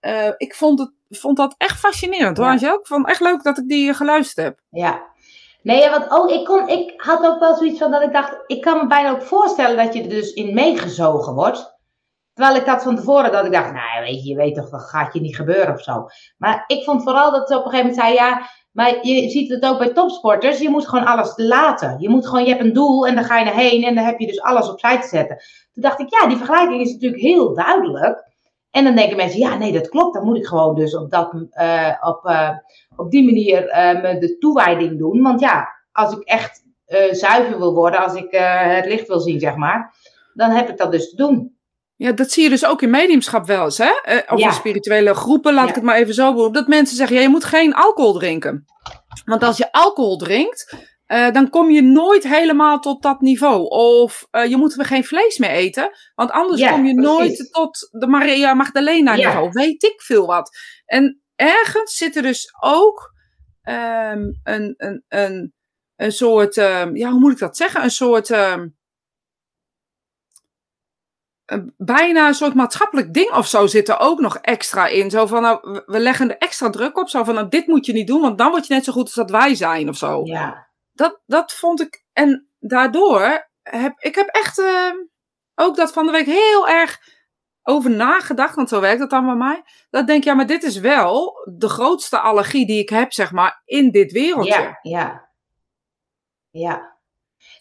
[0.00, 2.52] Eh, ik vond, het, vond dat echt fascinerend hoor, Ja.
[2.52, 2.78] Angel.
[2.78, 4.58] Ik vond het echt leuk dat ik die geluisterd heb.
[4.70, 5.10] Ja.
[5.62, 8.60] Nee, want ook, ik, kon, ik had ook wel zoiets van dat ik dacht, ik
[8.60, 11.80] kan me bijna ook voorstellen dat je er dus in meegezogen wordt.
[12.34, 14.82] Terwijl ik had van tevoren dat ik dacht, nou weet je, je weet toch, dat
[14.82, 16.06] gaat je niet gebeuren of zo.
[16.38, 19.50] Maar ik vond vooral dat ze op een gegeven moment zei, ja, maar je ziet
[19.50, 21.96] het ook bij topsporters, je moet gewoon alles laten.
[22.00, 24.04] Je moet gewoon, je hebt een doel en dan ga je naar heen en dan
[24.04, 25.36] heb je dus alles opzij te zetten.
[25.72, 28.31] Toen dacht ik, ja, die vergelijking is natuurlijk heel duidelijk.
[28.72, 30.14] En dan denken mensen, ja, nee, dat klopt.
[30.14, 32.50] Dan moet ik gewoon dus op, dat, eh, op, eh,
[32.96, 35.22] op die manier eh, me de toewijding doen.
[35.22, 36.60] Want ja, als ik echt
[37.10, 39.94] zuiver wil worden, als ik het licht wil zien, zeg maar,
[40.34, 41.56] dan heb ik dat dus te doen.
[41.96, 43.90] Ja, dat zie je dus ook in mediumschap wel eens, hè?
[44.28, 44.46] Of Ja.
[44.46, 45.68] in spirituele groepen, laat Ja.
[45.68, 46.50] ik het maar even zo.
[46.50, 48.64] Dat mensen zeggen, ja, je moet geen alcohol drinken.
[49.24, 50.76] Want als je alcohol drinkt,
[51.12, 53.68] eh, dan kom je nooit helemaal tot dat niveau.
[53.68, 57.10] Of eh, je moet weer geen vlees meer eten, want anders Ja, kom je precies.
[57.12, 59.26] nooit tot de Maria Magdalena Ja.
[59.26, 59.50] niveau.
[59.52, 60.50] Weet ik veel wat.
[60.84, 63.10] En ergens zit er dus ook
[63.62, 65.52] ehm, een, een, een,
[65.96, 67.82] een soort, ehm, ja, hoe moet ik dat zeggen?
[67.82, 68.30] Een soort...
[68.30, 68.68] ehm,
[71.44, 75.10] een- bijna een soort maatschappelijk ding of zo zit er ook nog extra in.
[75.10, 77.08] Zo van, nou, we- we leggen er extra druk op.
[77.08, 79.04] Zo van, nou, dit moet je niet doen, want dan word je net zo goed
[79.04, 80.20] als dat wij zijn of zo.
[80.24, 80.70] Ja,
[81.02, 84.90] Dat, dat vond ik, en daardoor heb ik heb echt eh,
[85.54, 86.98] ook dat van de week heel erg
[87.62, 89.62] over nagedacht, want zo werkt het dan bij mij.
[89.90, 93.32] Dat ik denk, ja, maar dit is wel de grootste allergie die ik heb, zeg
[93.32, 94.50] maar, in dit wereldje.
[94.50, 95.30] ja, ja.
[96.50, 96.90] Ja.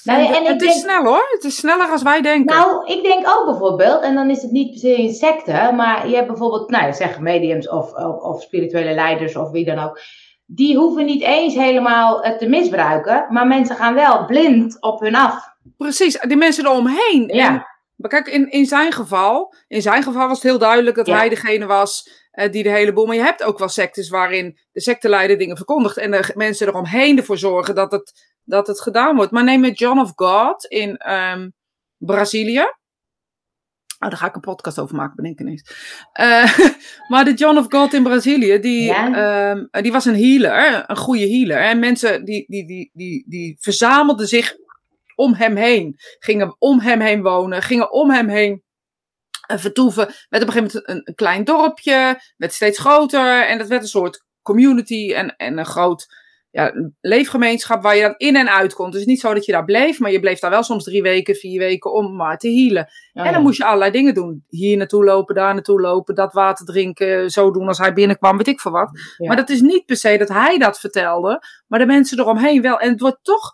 [0.03, 2.55] Nou, en het is denk- snel hoor, het is sneller als wij denken.
[2.55, 6.07] Nou, ik denk ook bijvoorbeeld, en dan is het niet per se een secte, maar
[6.07, 9.99] je hebt bijvoorbeeld, nou, zeg mediums of, of, of spirituele leiders of wie dan ook.
[10.55, 15.15] Die hoeven niet eens helemaal het te misbruiken, maar mensen gaan wel blind op hun
[15.15, 15.49] af.
[15.77, 17.27] Precies, die mensen eromheen.
[17.33, 17.47] Ja.
[17.47, 21.07] En, maar kijk, in, in zijn geval, in zijn geval was het heel duidelijk dat
[21.07, 21.17] Ja.
[21.17, 23.05] hij degene was eh, die de hele boel.
[23.05, 27.17] Maar je hebt ook wel sectes waarin de secteleider dingen verkondigt en de mensen eromheen
[27.17, 29.31] ervoor zorgen dat het, dat het gedaan wordt.
[29.31, 31.49] Maar neem met John of God in ehm,
[31.97, 32.65] Brazilië.
[34.03, 35.71] Oh, daar ga ik een podcast over maken, bedenk ik ineens.
[36.13, 36.57] Eh,
[37.11, 39.51] maar de John of God in Brazilië, die, Ja.
[39.71, 41.57] ehm, die was een healer, een goede healer.
[41.57, 44.55] En mensen die, die, die, die, die verzamelden zich
[45.15, 45.95] om hem heen.
[46.19, 48.63] Gingen om hem heen wonen, gingen om hem heen
[49.47, 50.05] eh, vertoeven.
[50.29, 53.45] Werd op een gegeven moment een, een klein dorpje, werd steeds groter.
[53.47, 56.07] En dat werd een soort community en, en een groot
[56.51, 58.91] ja, een leefgemeenschap waar je dan in en uit kon.
[58.91, 61.35] Dus niet zo dat je daar bleef, maar je bleef daar wel soms drie weken,
[61.35, 62.89] vier weken om maar te healen.
[63.13, 64.45] En dan moest je allerlei dingen doen.
[64.47, 68.47] Hier naartoe lopen, daar naartoe lopen, dat water drinken, zo doen als hij binnenkwam, weet
[68.47, 68.89] ik veel wat.
[69.17, 69.27] Ja.
[69.27, 72.79] Maar dat is niet per se dat hij dat vertelde, maar de mensen eromheen wel.
[72.79, 73.51] En het wordt toch,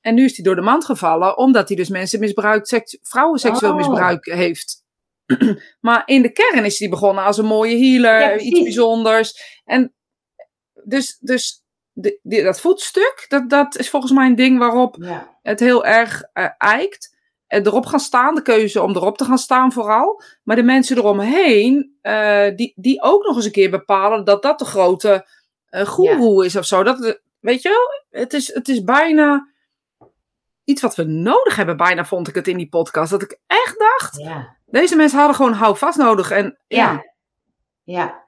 [0.00, 3.38] en nu is hij door de mand gevallen, omdat hij dus mensen misbruikt, seks, vrouwen
[3.38, 3.76] seksueel Oh.
[3.76, 4.80] misbruik heeft.
[5.80, 9.60] maar in de kern is hij begonnen als een mooie healer, Ja, iets bijzonders.
[9.64, 9.94] En
[10.84, 11.61] dus, dus
[11.92, 15.38] de, die- dat voetstuk, dat, dat is volgens mij een ding waarop Ja.
[15.42, 17.20] het heel erg eh, eikt.
[17.46, 20.22] En erop gaan staan, de keuze om erop te gaan staan vooral.
[20.42, 24.58] Maar de mensen eromheen, eh, die, die ook nog eens een keer bepalen dat dat
[24.58, 25.26] de grote
[25.86, 26.82] goeroe is of zo.
[26.82, 29.48] Dat, weet je wel, het is, het is bijna
[30.64, 33.10] iets wat we nodig hebben, bijna vond ik het in die podcast.
[33.10, 34.56] Dat ik echt dacht, Ja.
[34.66, 36.30] deze mensen hadden gewoon houvast nodig.
[36.30, 37.04] En ja,
[37.84, 38.21] Ja.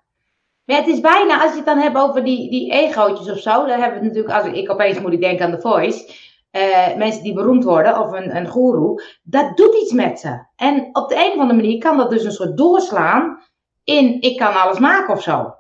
[0.65, 0.75] Ja.
[0.75, 3.67] Maar het is bijna, als je het dan hebt over die, die egootjes of zo,
[3.67, 6.13] dan hebben we het natuurlijk, als ik, ik opeens moet ik denken aan The Voice,
[6.51, 10.47] eh, mensen die beroemd worden, of een, een goeroe, dat doet iets met ze.
[10.57, 13.43] En op de een of andere manier kan dat dus een soort doorslaan
[13.85, 15.55] in, ik kan alles maken of zo.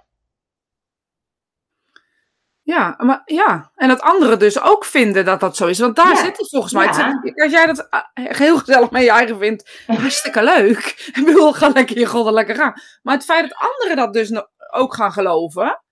[2.62, 3.70] Ja, maar ja.
[3.74, 5.78] En dat anderen dus ook vinden dat dat zo is.
[5.78, 6.16] Want daar Ja.
[6.16, 6.84] zit het volgens mij.
[6.84, 7.20] Ja.
[7.34, 11.10] als jij dat ah, heel gezellig met je eigen vindt, hartstikke leuk.
[11.14, 12.72] Ik bedoel, ga lekker je er lekker gaan.
[13.02, 14.42] Maar het feit dat anderen dat dus
[14.74, 15.82] ook gaan geloven.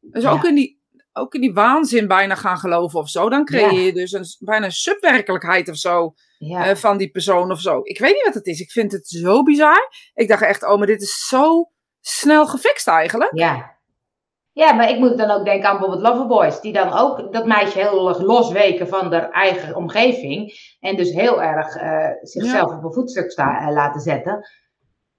[0.00, 0.30] Dus Ja.
[0.30, 3.28] ook, in die, ook in die waanzin bijna gaan geloven of zo.
[3.28, 6.66] Dan creëer je dus een, bijna een subwerkelijkheid of zo Ja.
[6.66, 7.80] eh, van die persoon of zo.
[7.82, 8.60] Ik weet niet wat het is.
[8.60, 9.88] Ik vind het zo bizar.
[10.14, 11.70] Ik dacht echt, oh, maar dit is zo
[12.00, 13.30] snel gefixt eigenlijk.
[13.38, 13.78] Ja.
[14.52, 17.78] Ja, maar ik moet dan ook denken aan bijvoorbeeld Loverboys, die dan ook dat meisje
[17.78, 20.52] heel erg losweken van haar eigen omgeving.
[20.80, 24.48] En dus heel erg eh, zichzelf op een voetstuk sta, eh, laten zetten.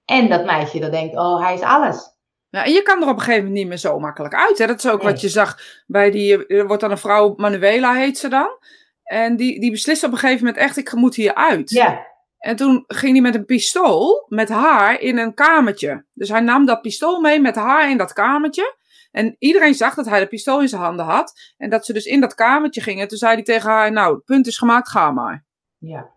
[0.04, 2.10] En dat meisje dat denkt, oh, hij is alles.
[2.52, 4.58] Ja, en je kan er op een gegeven moment niet meer zo makkelijk uit.
[4.58, 4.66] Hè?
[4.66, 6.46] Dat is ook wat je zag bij die.
[6.46, 8.58] Er wordt dan een vrouw, Manuela heet ze dan.
[9.02, 11.70] En die, die beslist op een gegeven moment echt: ik moet hier uit.
[11.70, 12.06] Ja,
[12.38, 16.04] En toen ging hij met een pistool met haar in een kamertje.
[16.12, 18.76] Dus hij nam dat pistool mee met haar in dat kamertje.
[19.10, 21.54] En iedereen zag dat hij de pistool in zijn handen had.
[21.56, 23.08] En dat ze dus in dat kamertje gingen.
[23.08, 25.44] Toen zei hij tegen haar: Nou, het punt is gemaakt, ga maar.
[25.78, 26.10] ja,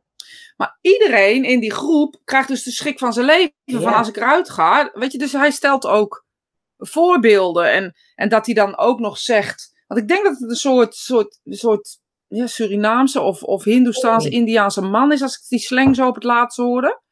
[0.57, 3.53] Maar iedereen in die groep krijgt dus de schrik van zijn leven.
[3.65, 4.89] Van als ik eruit ga.
[4.93, 6.24] Weet je, dus hij stelt ook
[6.77, 7.71] voorbeelden.
[7.71, 9.73] En, en dat hij dan ook nog zegt.
[9.87, 11.97] Want ik denk dat het een soort, soort, soort
[12.27, 14.37] ja, Surinaamse of, of Hindoestaanse, Nee.
[14.39, 15.21] Indiaanse man is.
[15.21, 17.03] Als ik die slang zo op het laatst hoorde.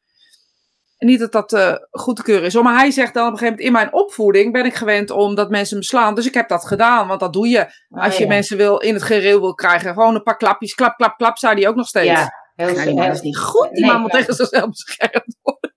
[0.98, 2.54] En niet dat dat eh, goed te keuren is.
[2.54, 5.34] Maar hij zegt dan op een gegeven moment: In mijn opvoeding ben ik gewend om
[5.34, 6.14] dat mensen me slaan.
[6.14, 7.08] Dus ik heb dat gedaan.
[7.08, 8.28] Want dat doe je als Oh, je ja.
[8.28, 9.92] mensen wil, in het gereel wil krijgen.
[9.92, 10.74] Gewoon een paar klapjes.
[10.74, 11.38] Klap, klap, klap.
[11.38, 12.10] Zei hij ook nog steeds.
[12.10, 13.68] Ja, heel, Ja, die man is niet goed.
[13.70, 15.74] Die Nee, man moet tegen zichzelf beschermd worden.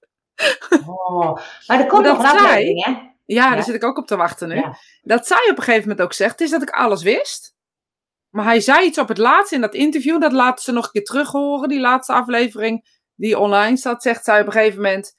[0.88, 1.38] Oh.
[1.68, 2.94] Maar er komt Maar nog dat zij- aflevering, hè?
[3.28, 3.53] Ja, Ja.
[3.55, 4.55] daar zit ik ook op te wachten nu.
[4.55, 4.78] Ja.
[5.01, 7.55] Dat zij op een gegeven moment ook zegt, is dat ik alles wist.
[8.30, 10.21] Maar hij zei iets op het laatste in dat interview.
[10.21, 11.69] Dat laten ze nog een keer terug horen.
[11.69, 14.01] Die laatste aflevering die online staat.
[14.01, 15.15] Zegt zij op een gegeven moment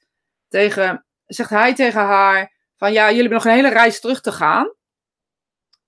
[0.47, 2.57] tegen, zegt hij tegen haar.
[2.77, 4.73] Van ja, jullie hebben nog een hele reis terug te gaan.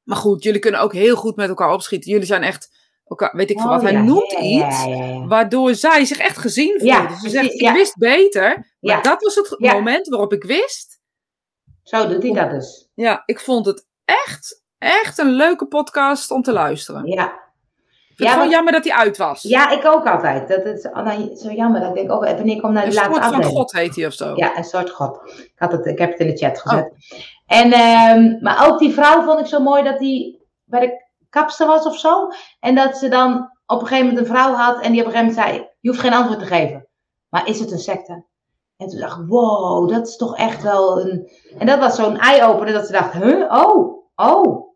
[0.04, 2.12] Maar goed, jullie kunnen ook heel goed met elkaar opschieten.
[2.12, 2.70] Jullie zijn echt,
[3.06, 3.82] elkaar, weet ik veel Oh, wat.
[3.84, 4.86] Hij ja, noemt iets.
[5.28, 7.16] Waardoor zij zich echt gezien voelde.
[7.22, 8.50] Ze zegt, ik wist beter.
[8.80, 9.02] Maar Ja.
[9.02, 11.00] dat was het moment waarop ik wist.
[11.92, 12.90] Zo doet hij dat dus.
[12.94, 17.06] Ja, ik vond het echt, echt een leuke podcast om te luisteren.
[17.06, 17.40] Ik Ja.
[18.08, 19.42] vind het gewoon jammer dat hij uit was.
[19.42, 20.48] ja, ik ook altijd.
[20.48, 21.80] Dat is oh, nou, zo jammer.
[21.82, 23.58] Dat ik denk, oh, wanneer komt nou een de laatste soort van aflevering?
[23.58, 24.34] God heet hij of zo.
[24.36, 25.20] Ja, een soort god.
[25.38, 26.94] Ik, had het, ik heb het in de chat gezet.
[27.46, 31.68] En, ehm, maar ook die vrouw vond ik zo mooi dat die bij de kapster
[31.68, 32.28] was of zo.
[32.60, 35.12] En dat ze dan op een gegeven moment een vrouw had en die op een
[35.14, 36.88] gegeven moment zei, je hoeft geen antwoord te geven.
[37.30, 38.26] Maar is het een secte?
[38.82, 41.30] En toen dacht ik, wow, dat is toch echt wel een...
[41.58, 43.52] En dat was zo'n eye-opener dat ze dacht, huh?
[43.52, 44.70] Oh, oh.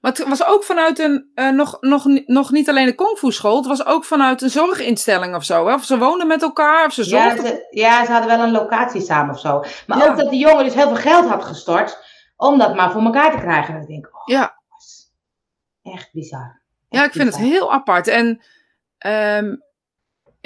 [0.00, 3.32] Maar het was ook vanuit een, eh, nog, nog, nog niet alleen een kung fu
[3.32, 3.56] school.
[3.56, 5.66] Het was ook vanuit een zorginstelling of zo.
[5.66, 5.74] Hè?
[5.74, 7.46] Of ze woonden met elkaar, of ze Ja zorgden.
[7.46, 9.64] ze, ja, ze hadden wel een locatie samen of zo.
[9.86, 10.08] Maar Ja.
[10.10, 11.98] ook dat die jongen dus heel veel geld had gestort
[12.36, 13.74] om dat maar voor elkaar te krijgen.
[13.74, 14.58] En ik denk, oh, Ja.
[15.82, 16.62] echt bizar.
[16.88, 18.08] Ja, ik vind het heel apart.
[18.08, 18.42] En
[18.98, 19.54] ehm,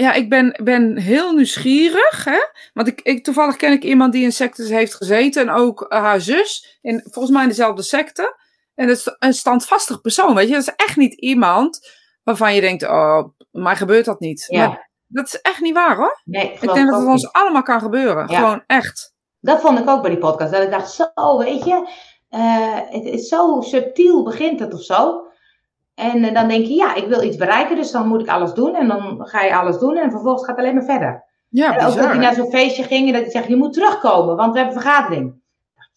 [0.00, 2.24] ja, ik ben, ben heel nieuwsgierig.
[2.24, 2.38] Hè?
[2.72, 5.42] Want ik, ik, toevallig ken ik iemand die in sectes heeft gezeten.
[5.42, 6.78] En ook eh, haar zus.
[6.82, 8.36] In, volgens mij in dezelfde secte.
[8.74, 10.34] En dat is een standvastig persoon.
[10.34, 11.80] Weet je, dat is echt niet iemand
[12.22, 14.44] waarvan je denkt: oh, maar gebeurt dat niet.
[14.48, 14.66] Ja.
[14.66, 16.20] Maar dat is echt niet waar hoor.
[16.24, 17.32] Nee, Ik denk dat het ons niet.
[17.32, 18.28] allemaal kan gebeuren.
[18.28, 18.38] Ja.
[18.38, 19.14] Gewoon echt.
[19.40, 20.52] Dat vond ik ook bij die podcast.
[20.52, 21.88] Dat ik dacht, zo, weet je,
[22.28, 25.26] eh, het is zo subtiel begint het of zo.
[25.98, 28.52] En eh, dan denk je, ja, ik wil iets bereiken, dus dan moet ik alles
[28.52, 28.74] doen.
[28.74, 31.24] En dan ga je alles doen en vervolgens gaat het alleen maar verder.
[31.48, 32.08] Ja, en ook dat bizar.
[32.10, 34.76] hij naar zo'n feestje ging en dat hij zegt, je moet terugkomen, want we hebben
[34.76, 35.34] een vergadering.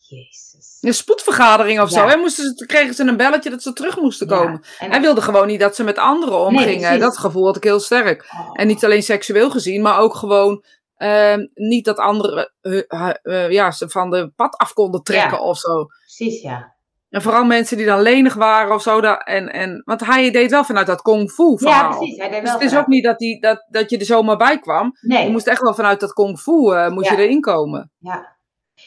[0.10, 0.78] Jezus.
[0.82, 2.08] Een spoedvergadering of zo.
[2.08, 2.16] Hè?
[2.18, 4.38] Moesten ze, kregen ze een belletje dat ze terug moesten Ja.
[4.38, 4.62] komen.
[4.80, 7.00] En, Hij wilde gewoon niet dat ze met anderen omgingen.
[7.00, 8.30] dat gevoel had ik heel sterk.
[8.34, 10.64] Oh, En niet alleen seksueel gezien, maar ook gewoon
[10.98, 15.44] ehm, niet dat anderen eh, eh, ja, ze van de pad af konden trekken Ja.
[15.44, 15.86] of zo.
[16.00, 16.74] precies, ja.
[17.12, 19.02] En vooral mensen die dan lenig waren of zo.
[19.02, 21.98] Dat, en, en, want hij deed wel vanuit dat kung fu Ja, verhaal.
[21.98, 22.18] precies.
[22.18, 24.38] Hij deed Dus wel het is ook niet dat, die, dat, dat je er zomaar
[24.38, 24.92] bij kwam.
[25.02, 25.26] Nee.
[25.26, 27.16] Je moest echt wel vanuit dat kung fu eh, moest Ja.
[27.16, 27.92] je erin komen.
[27.98, 28.40] Ja.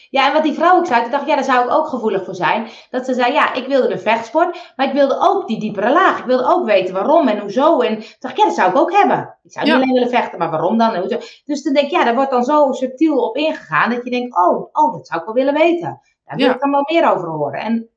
[0.09, 1.87] Ja, en wat die vrouw ook zei, toen dacht ik, ja, daar zou ik ook
[1.87, 2.67] gevoelig voor zijn.
[2.89, 6.19] Dat ze zei, ja, ik wilde de vechtsport, maar ik wilde ook die diepere laag.
[6.19, 7.79] Ik wilde ook weten waarom en hoezo.
[7.79, 9.37] En toen dacht ik, ja, dat zou ik ook hebben.
[9.43, 9.73] Ik zou Ja.
[9.73, 11.17] niet alleen willen vechten, maar waarom dan en hoezo.
[11.45, 14.35] Dus dan denk ik, ja, daar wordt dan zo subtiel op ingegaan, dat je denkt,
[14.37, 15.99] oh, oh dat zou ik wel willen weten.
[16.25, 16.53] Daar wil Ja.
[16.53, 17.59] ik dan wel meer over horen.
[17.59, 17.89] En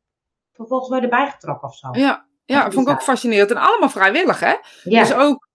[0.58, 1.88] vervolgens word je erbij getrokken of zo.
[1.92, 3.50] Ja, ja Dat vond ik ook fascinerend.
[3.50, 4.54] En allemaal vrijwillig, hè?
[4.82, 5.00] Ja.
[5.00, 5.48] Dus ook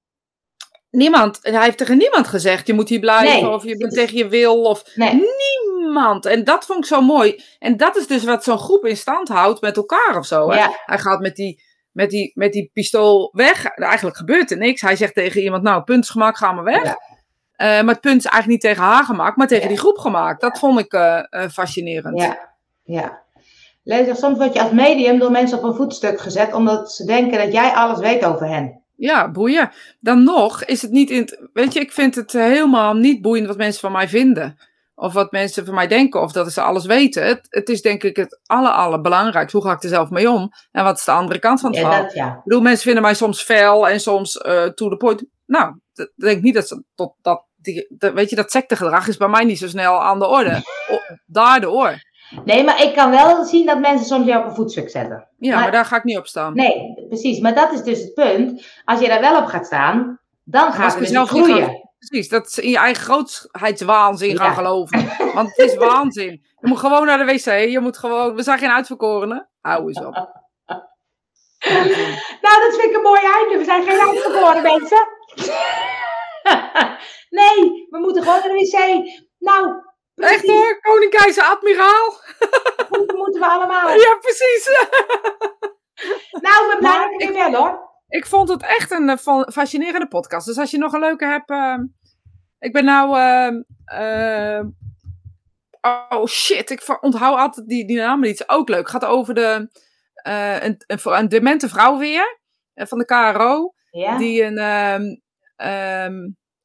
[0.89, 3.97] niemand, hij heeft tegen niemand gezegd, je moet hier blijven Nee, of je bent is-
[3.99, 4.61] tegen je wil.
[4.61, 5.23] Of nee.
[5.79, 6.25] niemand.
[6.25, 7.43] En dat vond ik zo mooi.
[7.59, 10.49] En dat is dus wat zo'n groep in stand houdt met elkaar of zo.
[10.49, 10.57] Hè?
[10.57, 10.77] Ja.
[10.85, 13.65] Hij gaat met die, met, die, met die pistool weg.
[13.65, 14.81] Eigenlijk gebeurt er niks.
[14.81, 16.83] Hij zegt tegen iemand, nou, punt gemaakt, ga maar weg.
[16.83, 16.97] Ja.
[17.53, 19.69] Eh, maar het punt is eigenlijk niet tegen haar gemaakt, maar tegen Ja.
[19.69, 20.41] die groep gemaakt.
[20.41, 22.19] Dat vond ik eh, eh, fascinerend.
[22.21, 23.22] Ja, ja.
[23.83, 27.37] Lezer, soms word je als medium door mensen op een voetstuk gezet, omdat ze denken
[27.37, 28.81] dat jij alles weet over hen.
[28.95, 29.71] Ja, boeien.
[29.99, 31.29] Dan nog is het niet in.
[31.53, 34.57] Weet je, ik vind het helemaal niet boeiend wat mensen van mij vinden.
[34.95, 37.25] Of wat mensen van mij denken, of dat ze alles weten.
[37.25, 39.57] Het, het is denk ik het aller, allerbelangrijkste.
[39.57, 40.49] Hoe ga ik er zelf mee om?
[40.71, 42.03] En wat is de andere kant van het Ja, verhaal?
[42.03, 42.27] dat ja.
[42.37, 45.23] Ik bedoel, mensen vinden mij soms fel en soms eh to the point.
[45.45, 47.45] Nou, ik denk niet dat ze tot dat.
[47.55, 50.61] Die, dat- weet je, dat sectegedrag is bij mij niet zo snel aan de orde.
[50.89, 51.95] O, daardoor.
[52.45, 55.27] Nee, maar ik kan wel zien dat mensen soms jou op een voetstuk zetten.
[55.37, 56.53] Ja, Maar- maar daar ga ik niet op staan.
[56.55, 57.39] Nee, precies.
[57.39, 58.65] Maar dat is dus het punt.
[58.85, 61.89] Als je daar wel op gaat staan, dan gaat je het dus niet groeien.
[61.97, 64.53] Precies, dat is in je eigen grootheidswaanzin gaan Ja.
[64.53, 65.09] geloven.
[65.35, 66.31] Want het is waanzin.
[66.59, 67.69] Je moet gewoon naar de wc.
[67.69, 68.35] Je moet gewoon...
[68.35, 69.49] We zijn geen uitverkorenen.
[69.61, 70.13] Hou eens op.
[72.41, 73.57] Nou, dat vind ik een mooi einde.
[73.57, 75.07] We zijn geen uitverkoren mensen.
[77.39, 79.05] nee, we moeten gewoon naar de wc.
[79.39, 79.73] Nou,
[80.15, 82.11] Echt hoor, koning, keizer, admiraal.
[82.91, 83.89] Goed moeten we allemaal.
[84.05, 84.67] Ja, precies.
[86.41, 87.91] Nou, ik ben blij Maar dat ik ben hoor.
[88.07, 90.45] Ik vond het echt een eh, fa- fascinerende podcast.
[90.45, 91.49] Dus als je nog een leuke hebt...
[91.49, 91.79] ehm,
[92.59, 93.17] ik ben nou...
[93.19, 94.65] ehm, ehm,
[96.09, 98.49] oh shit, ik onthoud altijd die, die namen niet.
[98.49, 98.79] Ook leuk.
[98.79, 99.69] Het gaat over de,
[100.13, 102.39] eh, een, een, een demente vrouw weer.
[102.73, 103.73] eh, van de KRO.
[103.91, 104.17] Ja.
[104.17, 104.57] Die een,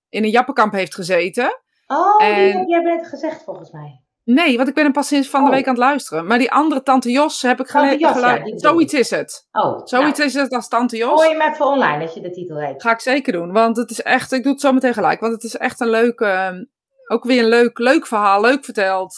[0.08, 1.60] in een jappenkamp heeft gezeten.
[1.88, 4.02] Oh, die en- heb jij net gezegd volgens mij.
[4.24, 5.54] Nee, want ik ben hem pas sinds van de Oh.
[5.54, 6.26] week aan het luisteren.
[6.26, 8.44] Maar die andere Tante Jos heb ik Tante gele- Jos, ja, geluisterd.
[8.44, 9.48] die bedoel Zoiets is het.
[9.52, 11.22] Oh, Zoiets nou, is het als Tante Jos.
[11.22, 12.82] gooi hem even online als je de titel weet.
[12.82, 13.52] Ga ik zeker doen.
[13.52, 15.20] Want het is echt, ik doe het zo meteen gelijk.
[15.20, 16.64] Want het is echt een leuk, ehm,
[17.06, 18.40] ook weer een leuk, leuk verhaal.
[18.40, 19.14] Leuk verteld.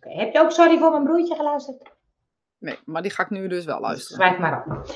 [0.00, 1.82] Heb je ook Sorry voor mijn broertje geluisterd?
[2.58, 4.16] Nee, maar die ga ik nu dus wel luisteren.
[4.22, 4.86] Schrijf maar op.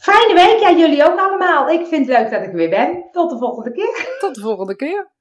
[0.00, 1.68] Fijne week, ja, jullie ook allemaal.
[1.68, 3.08] Ik vind het leuk dat ik er weer ben.
[3.12, 4.16] Tot de volgende keer.
[4.18, 5.12] Tot de volgende keer.